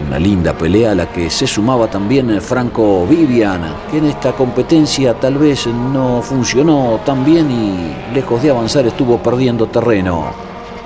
[0.07, 5.13] una linda pelea a la que se sumaba también Franco Vivian, que en esta competencia
[5.13, 10.25] tal vez no funcionó tan bien y lejos de avanzar estuvo perdiendo terreno.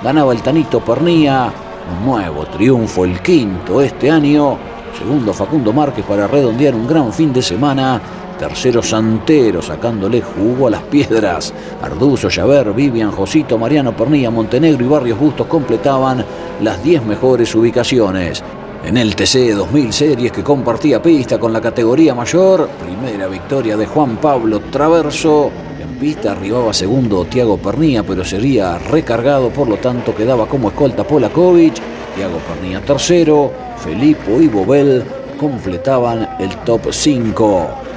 [0.02, 1.52] Ganaba el Tanito Pernía,
[1.98, 4.56] un nuevo triunfo, el quinto este año.
[4.96, 8.00] Segundo Facundo Márquez para redondear un gran fin de semana.
[8.40, 11.52] Tercero Santero sacándole jugo a las piedras.
[11.82, 16.24] Arduzo, Llaver, Vivian, Josito, Mariano Pernilla, Montenegro y Barrios Bustos completaban
[16.62, 18.42] las 10 mejores ubicaciones.
[18.82, 23.84] En el TC 2000 Series que compartía pista con la categoría mayor, primera victoria de
[23.84, 25.50] Juan Pablo Traverso.
[25.78, 31.04] En pista arribaba segundo Tiago Pernía, pero sería recargado, por lo tanto quedaba como escolta
[31.04, 31.74] Polakovic.
[32.16, 35.04] Tiago Pernía tercero, Felipe y Bobel
[35.38, 37.89] completaban el top 5.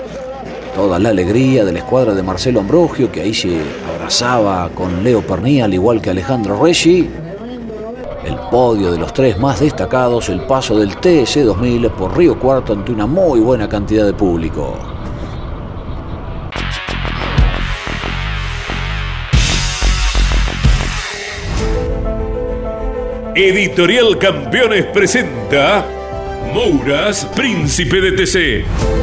[0.76, 3.61] Toda la alegría de la escuadra de Marcelo Ambrogio, que ahí se
[3.93, 7.09] abrazaba con Leo Pernía, al igual que Alejandro Reggi.
[8.26, 12.74] El podio de los tres más destacados, el paso del TS 2000 por Río Cuarto
[12.74, 14.76] ante una muy buena cantidad de público.
[23.36, 25.86] Editorial Campeones presenta
[26.53, 29.03] Mouras, Príncipe de TC.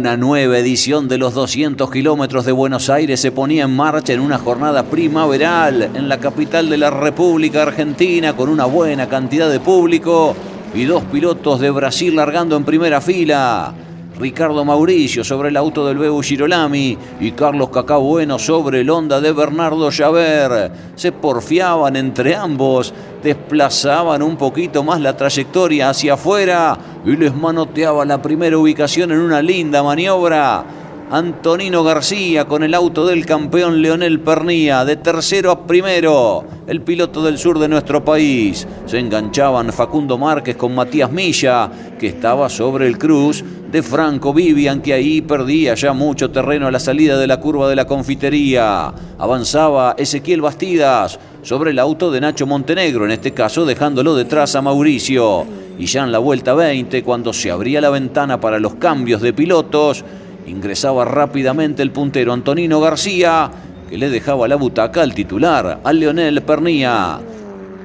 [0.00, 4.20] Una nueva edición de los 200 kilómetros de Buenos Aires se ponía en marcha en
[4.20, 9.60] una jornada primaveral en la capital de la República Argentina con una buena cantidad de
[9.60, 10.34] público
[10.72, 13.74] y dos pilotos de Brasil largando en primera fila.
[14.20, 19.18] Ricardo Mauricio sobre el auto del Bebu Girolami y Carlos Cacao Bueno sobre el Honda
[19.18, 20.74] de Bernardo Javert.
[20.94, 22.92] Se porfiaban entre ambos,
[23.22, 29.20] desplazaban un poquito más la trayectoria hacia afuera y les manoteaba la primera ubicación en
[29.20, 30.66] una linda maniobra.
[31.12, 37.20] Antonino García con el auto del campeón Leonel Pernía, de tercero a primero, el piloto
[37.24, 38.64] del sur de nuestro país.
[38.86, 41.68] Se enganchaban Facundo Márquez con Matías Milla,
[41.98, 46.70] que estaba sobre el cruz de Franco Vivian, que ahí perdía ya mucho terreno a
[46.70, 48.92] la salida de la curva de la confitería.
[49.18, 54.62] Avanzaba Ezequiel Bastidas sobre el auto de Nacho Montenegro, en este caso dejándolo detrás a
[54.62, 55.46] Mauricio.
[55.78, 59.32] Y ya en la vuelta 20, cuando se abría la ventana para los cambios de
[59.32, 60.04] pilotos,
[60.46, 63.50] ingresaba rápidamente el puntero Antonino García,
[63.88, 67.20] que le dejaba la butaca al titular, al Leonel Pernía.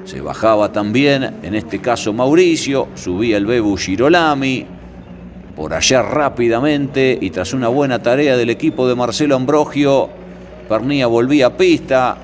[0.04, 4.75] Se bajaba también, en este caso Mauricio, subía el Bebu Girolami.
[5.56, 10.10] Por allá rápidamente y tras una buena tarea del equipo de Marcelo Ambrogio,
[10.68, 12.18] Pernía volvía a pista.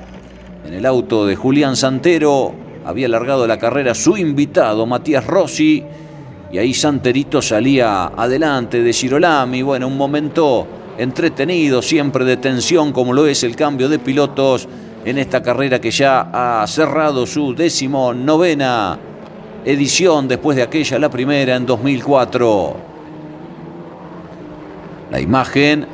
[0.68, 2.54] En el auto de Julián Santero
[2.84, 5.82] había largado la carrera su invitado Matías Rossi
[6.52, 9.62] y ahí Santerito salía adelante de Girolami.
[9.62, 10.68] Bueno, un momento
[10.98, 14.68] entretenido, siempre de tensión, como lo es el cambio de pilotos
[15.06, 19.00] en esta carrera que ya ha cerrado su décimo novena
[19.64, 22.91] edición después de aquella, la primera en 2004.
[25.12, 25.86] La imagen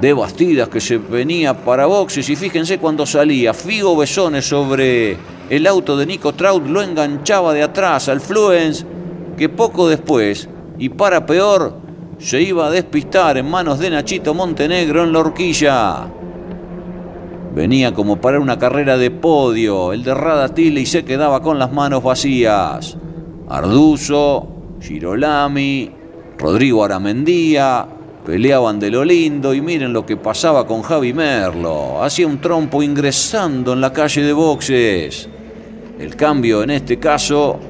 [0.00, 5.16] de Bastidas que se venía para boxes y fíjense cuando salía Figo Besones sobre
[5.50, 8.86] el auto de Nico Trout lo enganchaba de atrás al Fluence
[9.36, 11.78] que poco después y para peor
[12.18, 16.06] se iba a despistar en manos de Nachito Montenegro en la horquilla.
[17.52, 21.72] Venía como para una carrera de podio, el de Radatile y se quedaba con las
[21.72, 22.96] manos vacías.
[23.48, 24.48] Arduzo,
[24.80, 25.99] Girolami,
[26.40, 27.86] Rodrigo Aramendía,
[28.24, 32.02] peleaban de lo lindo y miren lo que pasaba con Javi Merlo.
[32.02, 35.28] Hacía un trompo ingresando en la calle de boxes.
[35.98, 37.60] El cambio en este caso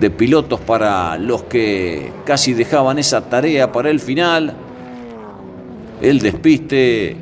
[0.00, 4.52] de pilotos para los que casi dejaban esa tarea para el final.
[6.02, 7.16] El despiste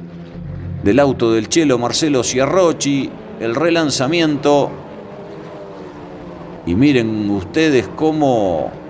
[0.82, 4.70] del auto del Chelo Marcelo Ciarrochi, el relanzamiento.
[6.64, 8.85] Y miren ustedes cómo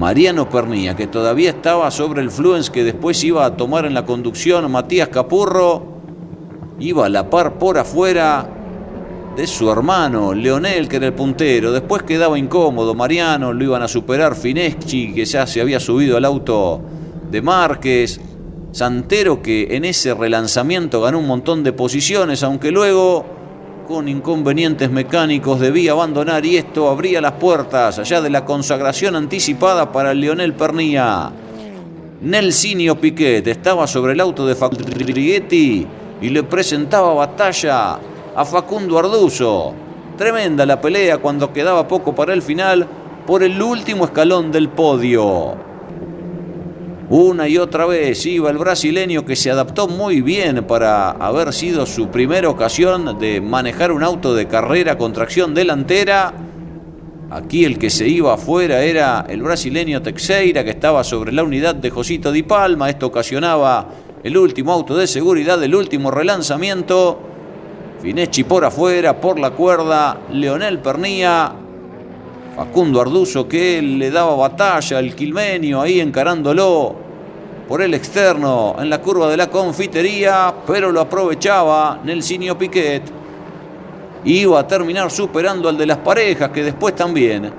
[0.00, 4.06] Mariano Pernilla, que todavía estaba sobre el Fluence que después iba a tomar en la
[4.06, 5.82] conducción Matías Capurro,
[6.78, 8.48] iba a la par por afuera
[9.36, 11.70] de su hermano, Leonel, que era el puntero.
[11.70, 16.24] Después quedaba incómodo, Mariano, lo iban a superar Fineschi, que ya se había subido al
[16.24, 16.80] auto
[17.30, 18.22] de Márquez.
[18.72, 23.26] Santero, que en ese relanzamiento ganó un montón de posiciones, aunque luego,
[23.90, 29.90] con inconvenientes mecánicos, debía abandonar y esto abría las puertas allá de la consagración anticipada
[29.90, 31.32] para el Leonel Pernía.
[32.20, 35.88] Nelsinio Piquet estaba sobre el auto de Fabrietti
[36.22, 37.98] y le presentaba batalla
[38.36, 39.74] a Facundo Arduzo.
[40.16, 42.86] Tremenda la pelea cuando quedaba poco para el final
[43.26, 45.69] por el último escalón del podio.
[47.10, 51.84] Una y otra vez iba el brasileño que se adaptó muy bien para haber sido
[51.84, 56.32] su primera ocasión de manejar un auto de carrera con tracción delantera.
[57.28, 61.74] Aquí el que se iba afuera era el brasileño Teixeira que estaba sobre la unidad
[61.74, 62.88] de Josito Di Palma.
[62.88, 63.88] Esto ocasionaba
[64.22, 67.18] el último auto de seguridad, el último relanzamiento.
[68.00, 71.54] Fineschi por afuera, por la cuerda, Leonel Pernía,
[72.56, 76.94] Facundo Arduzo que le daba batalla al Quilmenio ahí encarándolo
[77.68, 83.02] por el externo en la curva de la confitería, pero lo aprovechaba Nelsinio Piquet.
[84.24, 87.50] Iba a terminar superando al de las parejas, que después también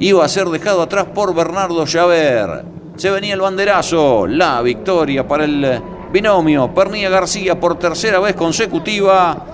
[0.00, 2.64] iba a ser dejado atrás por Bernardo Javer.
[2.96, 5.80] Se venía el banderazo, la victoria para el
[6.12, 9.46] binomio Pernilla García por tercera vez consecutiva.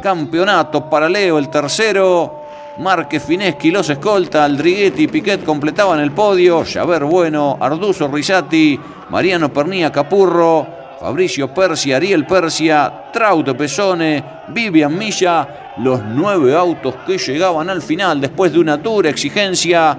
[0.00, 2.35] Campeonato paralelo, el tercero.
[2.78, 9.50] Márquez Fineschi los escolta, Aldriguetti y Piquet completaban el podio, Javer Bueno, Arduzo Risati, Mariano
[9.50, 10.66] Pernilla Capurro,
[11.00, 18.20] Fabricio Persia, Ariel Persia, Trauto Pesone, Vivian Milla, los nueve autos que llegaban al final
[18.20, 19.96] después de una dura exigencia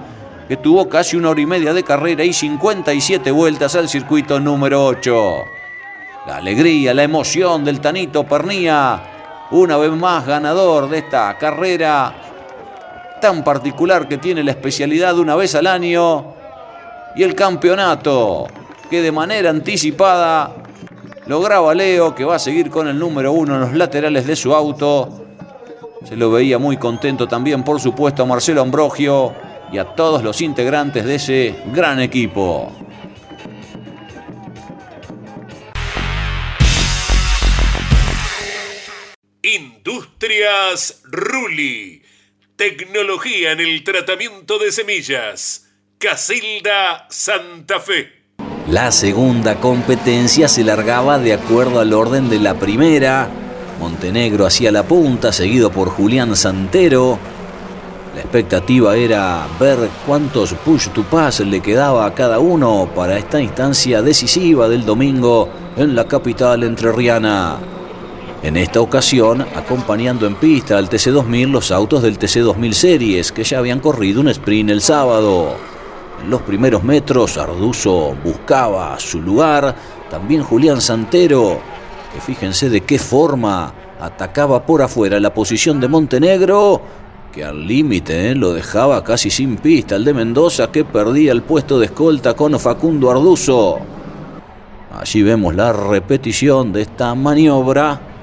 [0.47, 4.85] que tuvo casi una hora y media de carrera y 57 vueltas al circuito número
[4.85, 5.43] 8.
[6.27, 9.01] La alegría, la emoción del Tanito Pernía,
[9.51, 12.26] una vez más ganador de esta carrera
[13.19, 16.33] tan particular que tiene la especialidad una vez al año
[17.15, 18.47] y el campeonato
[18.89, 20.55] que de manera anticipada
[21.25, 24.53] lograba Leo que va a seguir con el número uno en los laterales de su
[24.53, 25.25] auto.
[26.03, 29.33] Se lo veía muy contento también, por supuesto, a Marcelo Ambrogio
[29.71, 32.71] y a todos los integrantes de ese gran equipo.
[39.41, 42.06] Industrias Ruli.
[42.57, 45.67] Tecnología en el tratamiento de semillas.
[45.99, 48.11] Casilda Santa Fe.
[48.67, 53.29] La segunda competencia se largaba de acuerdo al orden de la primera.
[53.79, 57.19] Montenegro hacía la punta, seguido por Julián Santero.
[58.15, 59.77] La expectativa era ver
[60.07, 65.47] cuántos push to pass le quedaba a cada uno para esta instancia decisiva del domingo
[65.77, 67.76] en la capital entrerriana.
[68.43, 73.57] En esta ocasión, acompañando en pista al TC2000 los autos del TC2000 Series que ya
[73.57, 75.55] habían corrido un sprint el sábado.
[76.23, 79.75] En los primeros metros, Arduzo buscaba su lugar,
[80.11, 81.59] también Julián Santero,
[82.13, 86.79] que fíjense de qué forma atacaba por afuera la posición de Montenegro,
[87.31, 91.41] que al límite eh, lo dejaba casi sin pista el de Mendoza, que perdía el
[91.41, 93.79] puesto de escolta con Facundo Arduzo.
[94.95, 98.16] Allí vemos la repetición de esta maniobra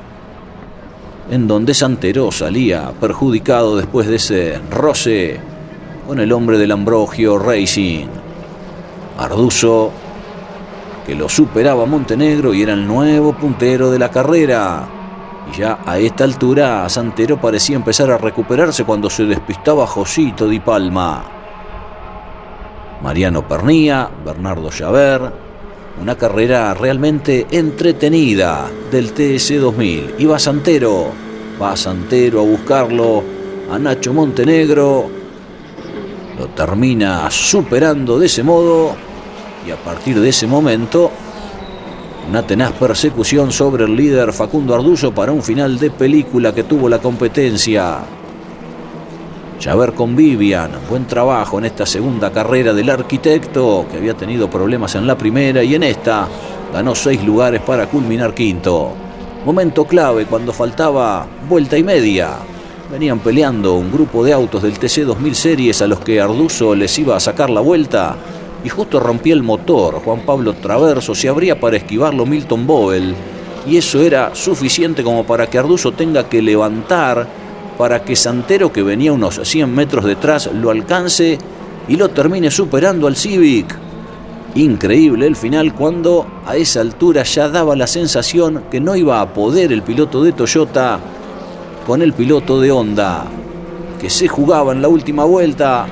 [1.30, 5.40] en donde Santero salía perjudicado después de ese roce
[6.06, 8.06] con el hombre del Ambrogio Racing.
[9.18, 9.90] Arduzo,
[11.06, 14.88] que lo superaba Montenegro y era el nuevo puntero de la carrera.
[15.52, 20.60] Y ya a esta altura Santero parecía empezar a recuperarse cuando se despistaba Josito Di
[20.60, 21.24] Palma.
[23.02, 25.43] Mariano Pernía, Bernardo Javert,
[26.00, 30.16] una carrera realmente entretenida del TS 2000.
[30.18, 31.06] Iba Santero,
[31.60, 33.22] va Santero a buscarlo
[33.70, 35.08] a Nacho Montenegro,
[36.38, 38.96] lo termina superando de ese modo
[39.66, 41.10] y a partir de ese momento
[42.28, 46.88] una tenaz persecución sobre el líder Facundo Arduzo para un final de película que tuvo
[46.88, 47.98] la competencia.
[49.64, 54.94] Javer con Vivian, buen trabajo en esta segunda carrera del arquitecto que había tenido problemas
[54.94, 56.28] en la primera y en esta
[56.70, 58.92] ganó seis lugares para culminar quinto.
[59.46, 62.32] Momento clave cuando faltaba vuelta y media.
[62.92, 66.98] Venían peleando un grupo de autos del TC 2000 Series a los que Arduzo les
[66.98, 68.16] iba a sacar la vuelta
[68.62, 69.94] y justo rompía el motor.
[70.04, 73.14] Juan Pablo Traverso se abría para esquivarlo Milton Bovel
[73.66, 77.43] y eso era suficiente como para que Arduzo tenga que levantar
[77.78, 81.38] para que Santero, que venía unos 100 metros detrás, lo alcance
[81.88, 83.76] y lo termine superando al Civic.
[84.54, 89.32] Increíble el final cuando a esa altura ya daba la sensación que no iba a
[89.32, 91.00] poder el piloto de Toyota
[91.84, 93.24] con el piloto de Honda,
[94.00, 95.86] que se jugaba en la última vuelta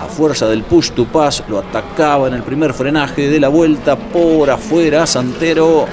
[0.00, 3.96] a fuerza del push to pass, lo atacaba en el primer frenaje de la vuelta
[3.96, 5.06] por afuera.
[5.06, 5.86] Santero,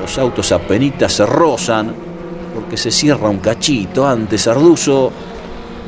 [0.00, 2.03] los autos apenas se rozan
[2.54, 4.46] porque se cierra un cachito antes.
[4.46, 5.10] Arduzo,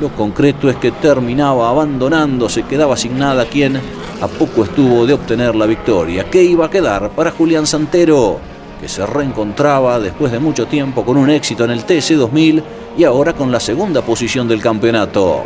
[0.00, 3.76] lo concreto es que terminaba abandonando, se quedaba sin nada quien
[4.20, 6.28] a poco estuvo de obtener la victoria.
[6.28, 8.38] ¿Qué iba a quedar para Julián Santero?
[8.80, 12.62] Que se reencontraba después de mucho tiempo con un éxito en el TC2000
[12.98, 15.44] y ahora con la segunda posición del campeonato.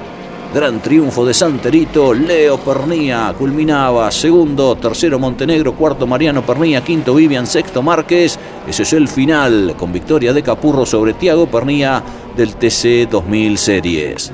[0.53, 7.46] Gran triunfo de Santerito, Leo Pernía culminaba segundo, tercero Montenegro, cuarto Mariano Pernía, quinto Vivian,
[7.46, 8.36] sexto Márquez.
[8.66, 12.03] Ese es el final con victoria de Capurro sobre Tiago Pernía
[12.36, 14.32] del TC 2000 Series.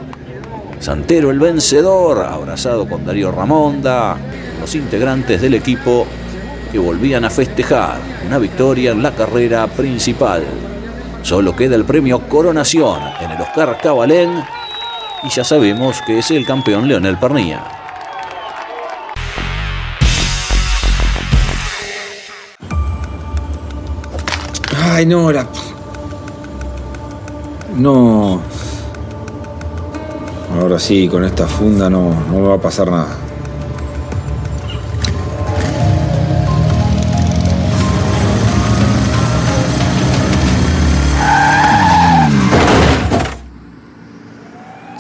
[0.79, 4.17] Santero el vencedor, abrazado con Darío Ramonda,
[4.59, 6.07] los integrantes del equipo
[6.73, 10.45] que volvían a festejar una victoria en la carrera principal.
[11.21, 14.56] Solo queda el premio Coronación en el Oscar Cabalén
[15.23, 17.65] y ya sabemos que es el campeón Leonel Pernilla.
[24.83, 25.47] Ay, no, la...
[27.77, 28.41] No.
[30.59, 33.26] Ahora sí, con esta funda no, no me va a pasar nada.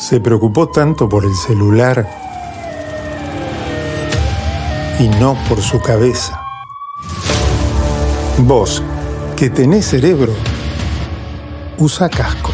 [0.08, 2.08] Se preocupó tanto por el celular
[5.00, 6.40] y no por su cabeza.
[8.38, 8.84] Vos,
[9.34, 10.32] que tenés cerebro,
[11.78, 12.52] usa casco.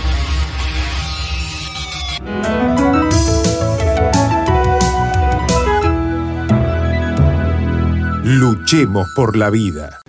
[8.25, 10.01] Luchemos por la vida.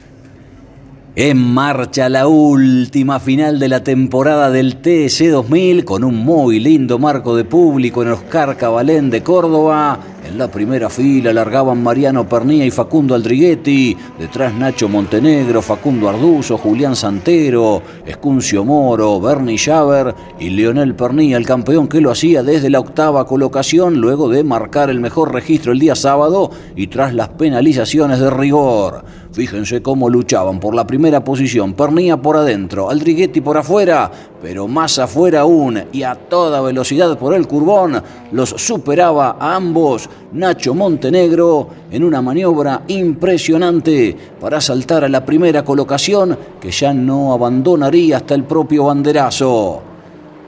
[1.16, 6.98] En marcha la última final de la temporada del TC 2000 con un muy lindo
[6.98, 10.00] marco de público en Oscar Cabalén de Córdoba.
[10.28, 16.58] En la primera fila largaban Mariano Pernía y Facundo Aldriguetti, detrás Nacho Montenegro, Facundo Arduzo,
[16.58, 22.72] Julián Santero, Escuncio Moro, Bernie Schaber y Leonel Pernía, el campeón que lo hacía desde
[22.72, 27.30] la octava colocación luego de marcar el mejor registro el día sábado y tras las
[27.30, 29.04] penalizaciones de rigor.
[29.34, 35.00] Fíjense cómo luchaban por la primera posición, Pernía por adentro, Aldriguetti por afuera, pero más
[35.00, 38.00] afuera aún y a toda velocidad por el curbón,
[38.32, 45.66] los superaba a ambos Nacho Montenegro en una maniobra impresionante para saltar a la primera
[45.66, 49.82] colocación que ya no abandonaría hasta el propio banderazo.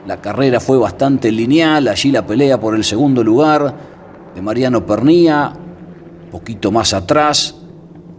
[0.05, 3.73] La carrera fue bastante lineal, allí la pelea por el segundo lugar
[4.36, 5.51] de Mariano Pernía,
[6.29, 7.64] poquito más atrás,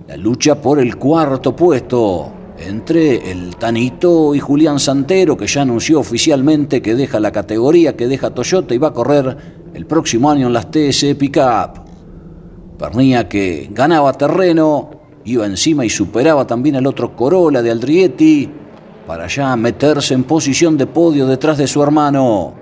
[0.09, 6.01] la lucha por el cuarto puesto entre el Tanito y Julián Santero, que ya anunció
[6.01, 9.37] oficialmente que deja la categoría, que deja Toyota y va a correr
[9.75, 11.85] el próximo año en las TS Pickup.
[12.79, 14.91] Pernía que ganaba terreno,
[15.25, 18.51] iba encima y superaba también al otro Corolla de Aldrietti
[19.07, 22.55] para ya meterse en posición de podio detrás de su hermano.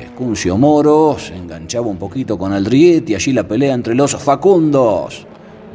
[0.00, 5.26] Escuncio Moro se enganchaba un poquito con Aldrietti, allí la pelea entre los Facundos.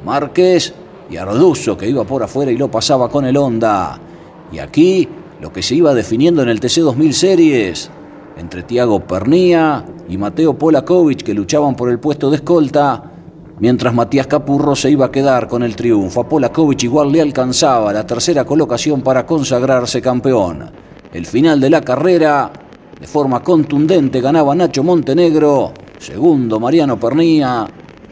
[0.06, 0.74] Márquez
[1.14, 4.00] y Arduzo que iba por afuera y lo pasaba con el Honda.
[4.52, 5.08] Y aquí
[5.42, 7.90] lo que se iba definiendo en el TC 2000 Series
[8.36, 13.12] entre Tiago Pernía y Mateo Polakovic que luchaban por el puesto de escolta,
[13.60, 16.22] mientras Matías Capurro se iba a quedar con el triunfo.
[16.22, 20.72] A Polakovic igual le alcanzaba la tercera colocación para consagrarse campeón.
[21.14, 22.52] El final de la carrera,
[23.00, 27.68] de forma contundente, ganaba Nacho Montenegro, segundo Mariano Pernía,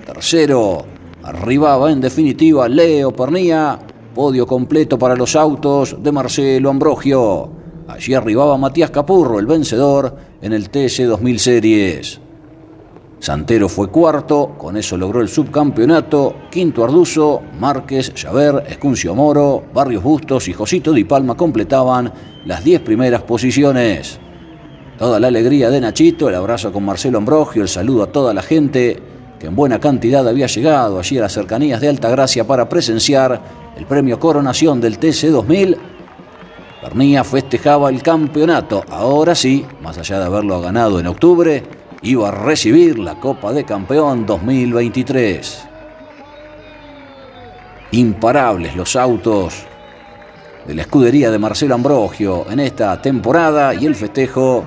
[0.06, 3.80] tercero arribaba en definitiva Leo Pernía
[4.14, 7.50] Podio completo para los autos de Marcelo Ambrogio.
[7.88, 12.20] Allí arribaba Matías Capurro, el vencedor, en el TC 2000 Series.
[13.20, 16.36] Santero fue cuarto, con eso logró el subcampeonato.
[16.50, 22.12] Quinto Arduzo, Márquez, Llaver, Escuncio Moro, Barrios Bustos y Josito Di Palma completaban
[22.46, 24.20] las diez primeras posiciones.
[24.98, 28.42] Toda la alegría de Nachito, el abrazo con Marcelo Ambrogio, el saludo a toda la
[28.42, 29.02] gente
[29.42, 33.42] que en buena cantidad había llegado allí a las cercanías de Altagracia para presenciar
[33.76, 35.78] el premio Coronación del TC 2000,
[36.80, 38.84] Pernía festejaba el campeonato.
[38.90, 41.64] Ahora sí, más allá de haberlo ganado en octubre,
[42.04, 45.64] iba a recibir la Copa de Campeón 2023.
[47.94, 49.66] Imparables los autos
[50.68, 54.66] de la escudería de Marcelo Ambrogio en esta temporada y el festejo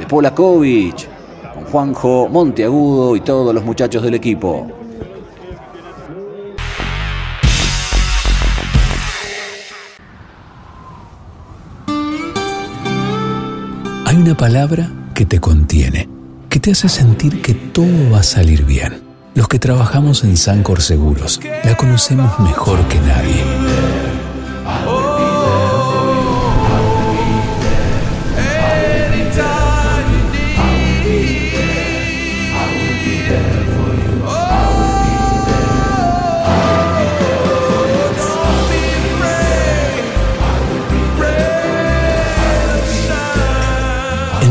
[0.00, 1.13] de Polakovic
[1.70, 4.66] Juanjo Monteagudo y todos los muchachos del equipo.
[14.06, 16.08] Hay una palabra que te contiene,
[16.48, 19.02] que te hace sentir que todo va a salir bien.
[19.34, 24.03] Los que trabajamos en Sancor Seguros la conocemos mejor que nadie.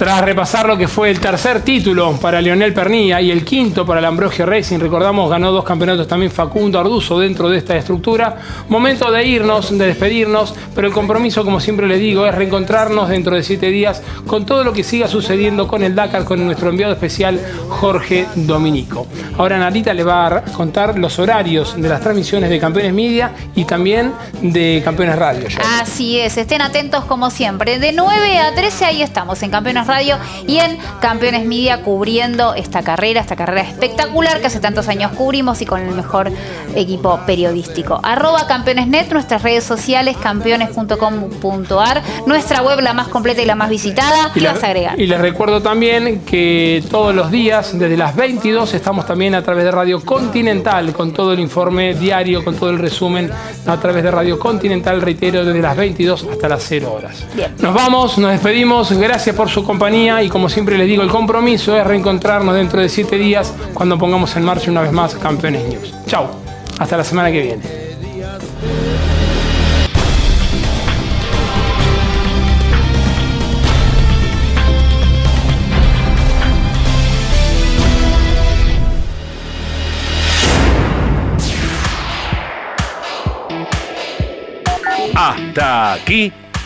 [0.00, 4.00] Tras repasar lo que fue el tercer título para Leonel Pernilla y el quinto para
[4.00, 8.38] el Ambrogio Racing, recordamos ganó dos campeonatos también Facundo Arduzo dentro de esta estructura.
[8.70, 13.36] Momento de irnos, de despedirnos, pero el compromiso, como siempre le digo, es reencontrarnos dentro
[13.36, 16.94] de siete días con todo lo que siga sucediendo con el Dakar, con nuestro enviado
[16.94, 17.38] especial
[17.68, 19.06] Jorge Dominico.
[19.36, 23.66] Ahora Narita le va a contar los horarios de las transmisiones de Campeones Media y
[23.66, 25.46] también de Campeones Radio.
[25.78, 27.78] Así es, estén atentos como siempre.
[27.78, 29.89] De 9 a 13 ahí estamos en Campeones Radio
[30.46, 35.60] y en Campeones Media cubriendo esta carrera, esta carrera espectacular que hace tantos años cubrimos
[35.62, 36.30] y con el mejor
[36.76, 37.98] equipo periodístico.
[38.02, 44.30] Arroba Campeonesnet, nuestras redes sociales, campeones.com.ar, nuestra web la más completa y la más visitada.
[44.32, 45.00] ¿Qué Y vas a agregar?
[45.00, 49.64] Y les recuerdo también que todos los días, desde las 22, estamos también a través
[49.64, 53.30] de Radio Continental, con todo el informe diario, con todo el resumen,
[53.66, 57.26] a través de Radio Continental, reitero, desde las 22 hasta las 0 horas.
[57.34, 57.54] Bien.
[57.58, 61.74] Nos vamos, nos despedimos, gracias por su compañía y como siempre les digo, el compromiso
[61.74, 65.94] es reencontrarnos dentro de 7 días cuando pongamos en marcha una vez más Campeones News.
[66.06, 66.26] Chau,
[66.78, 67.62] hasta la semana que viene.
[85.14, 86.32] Hasta aquí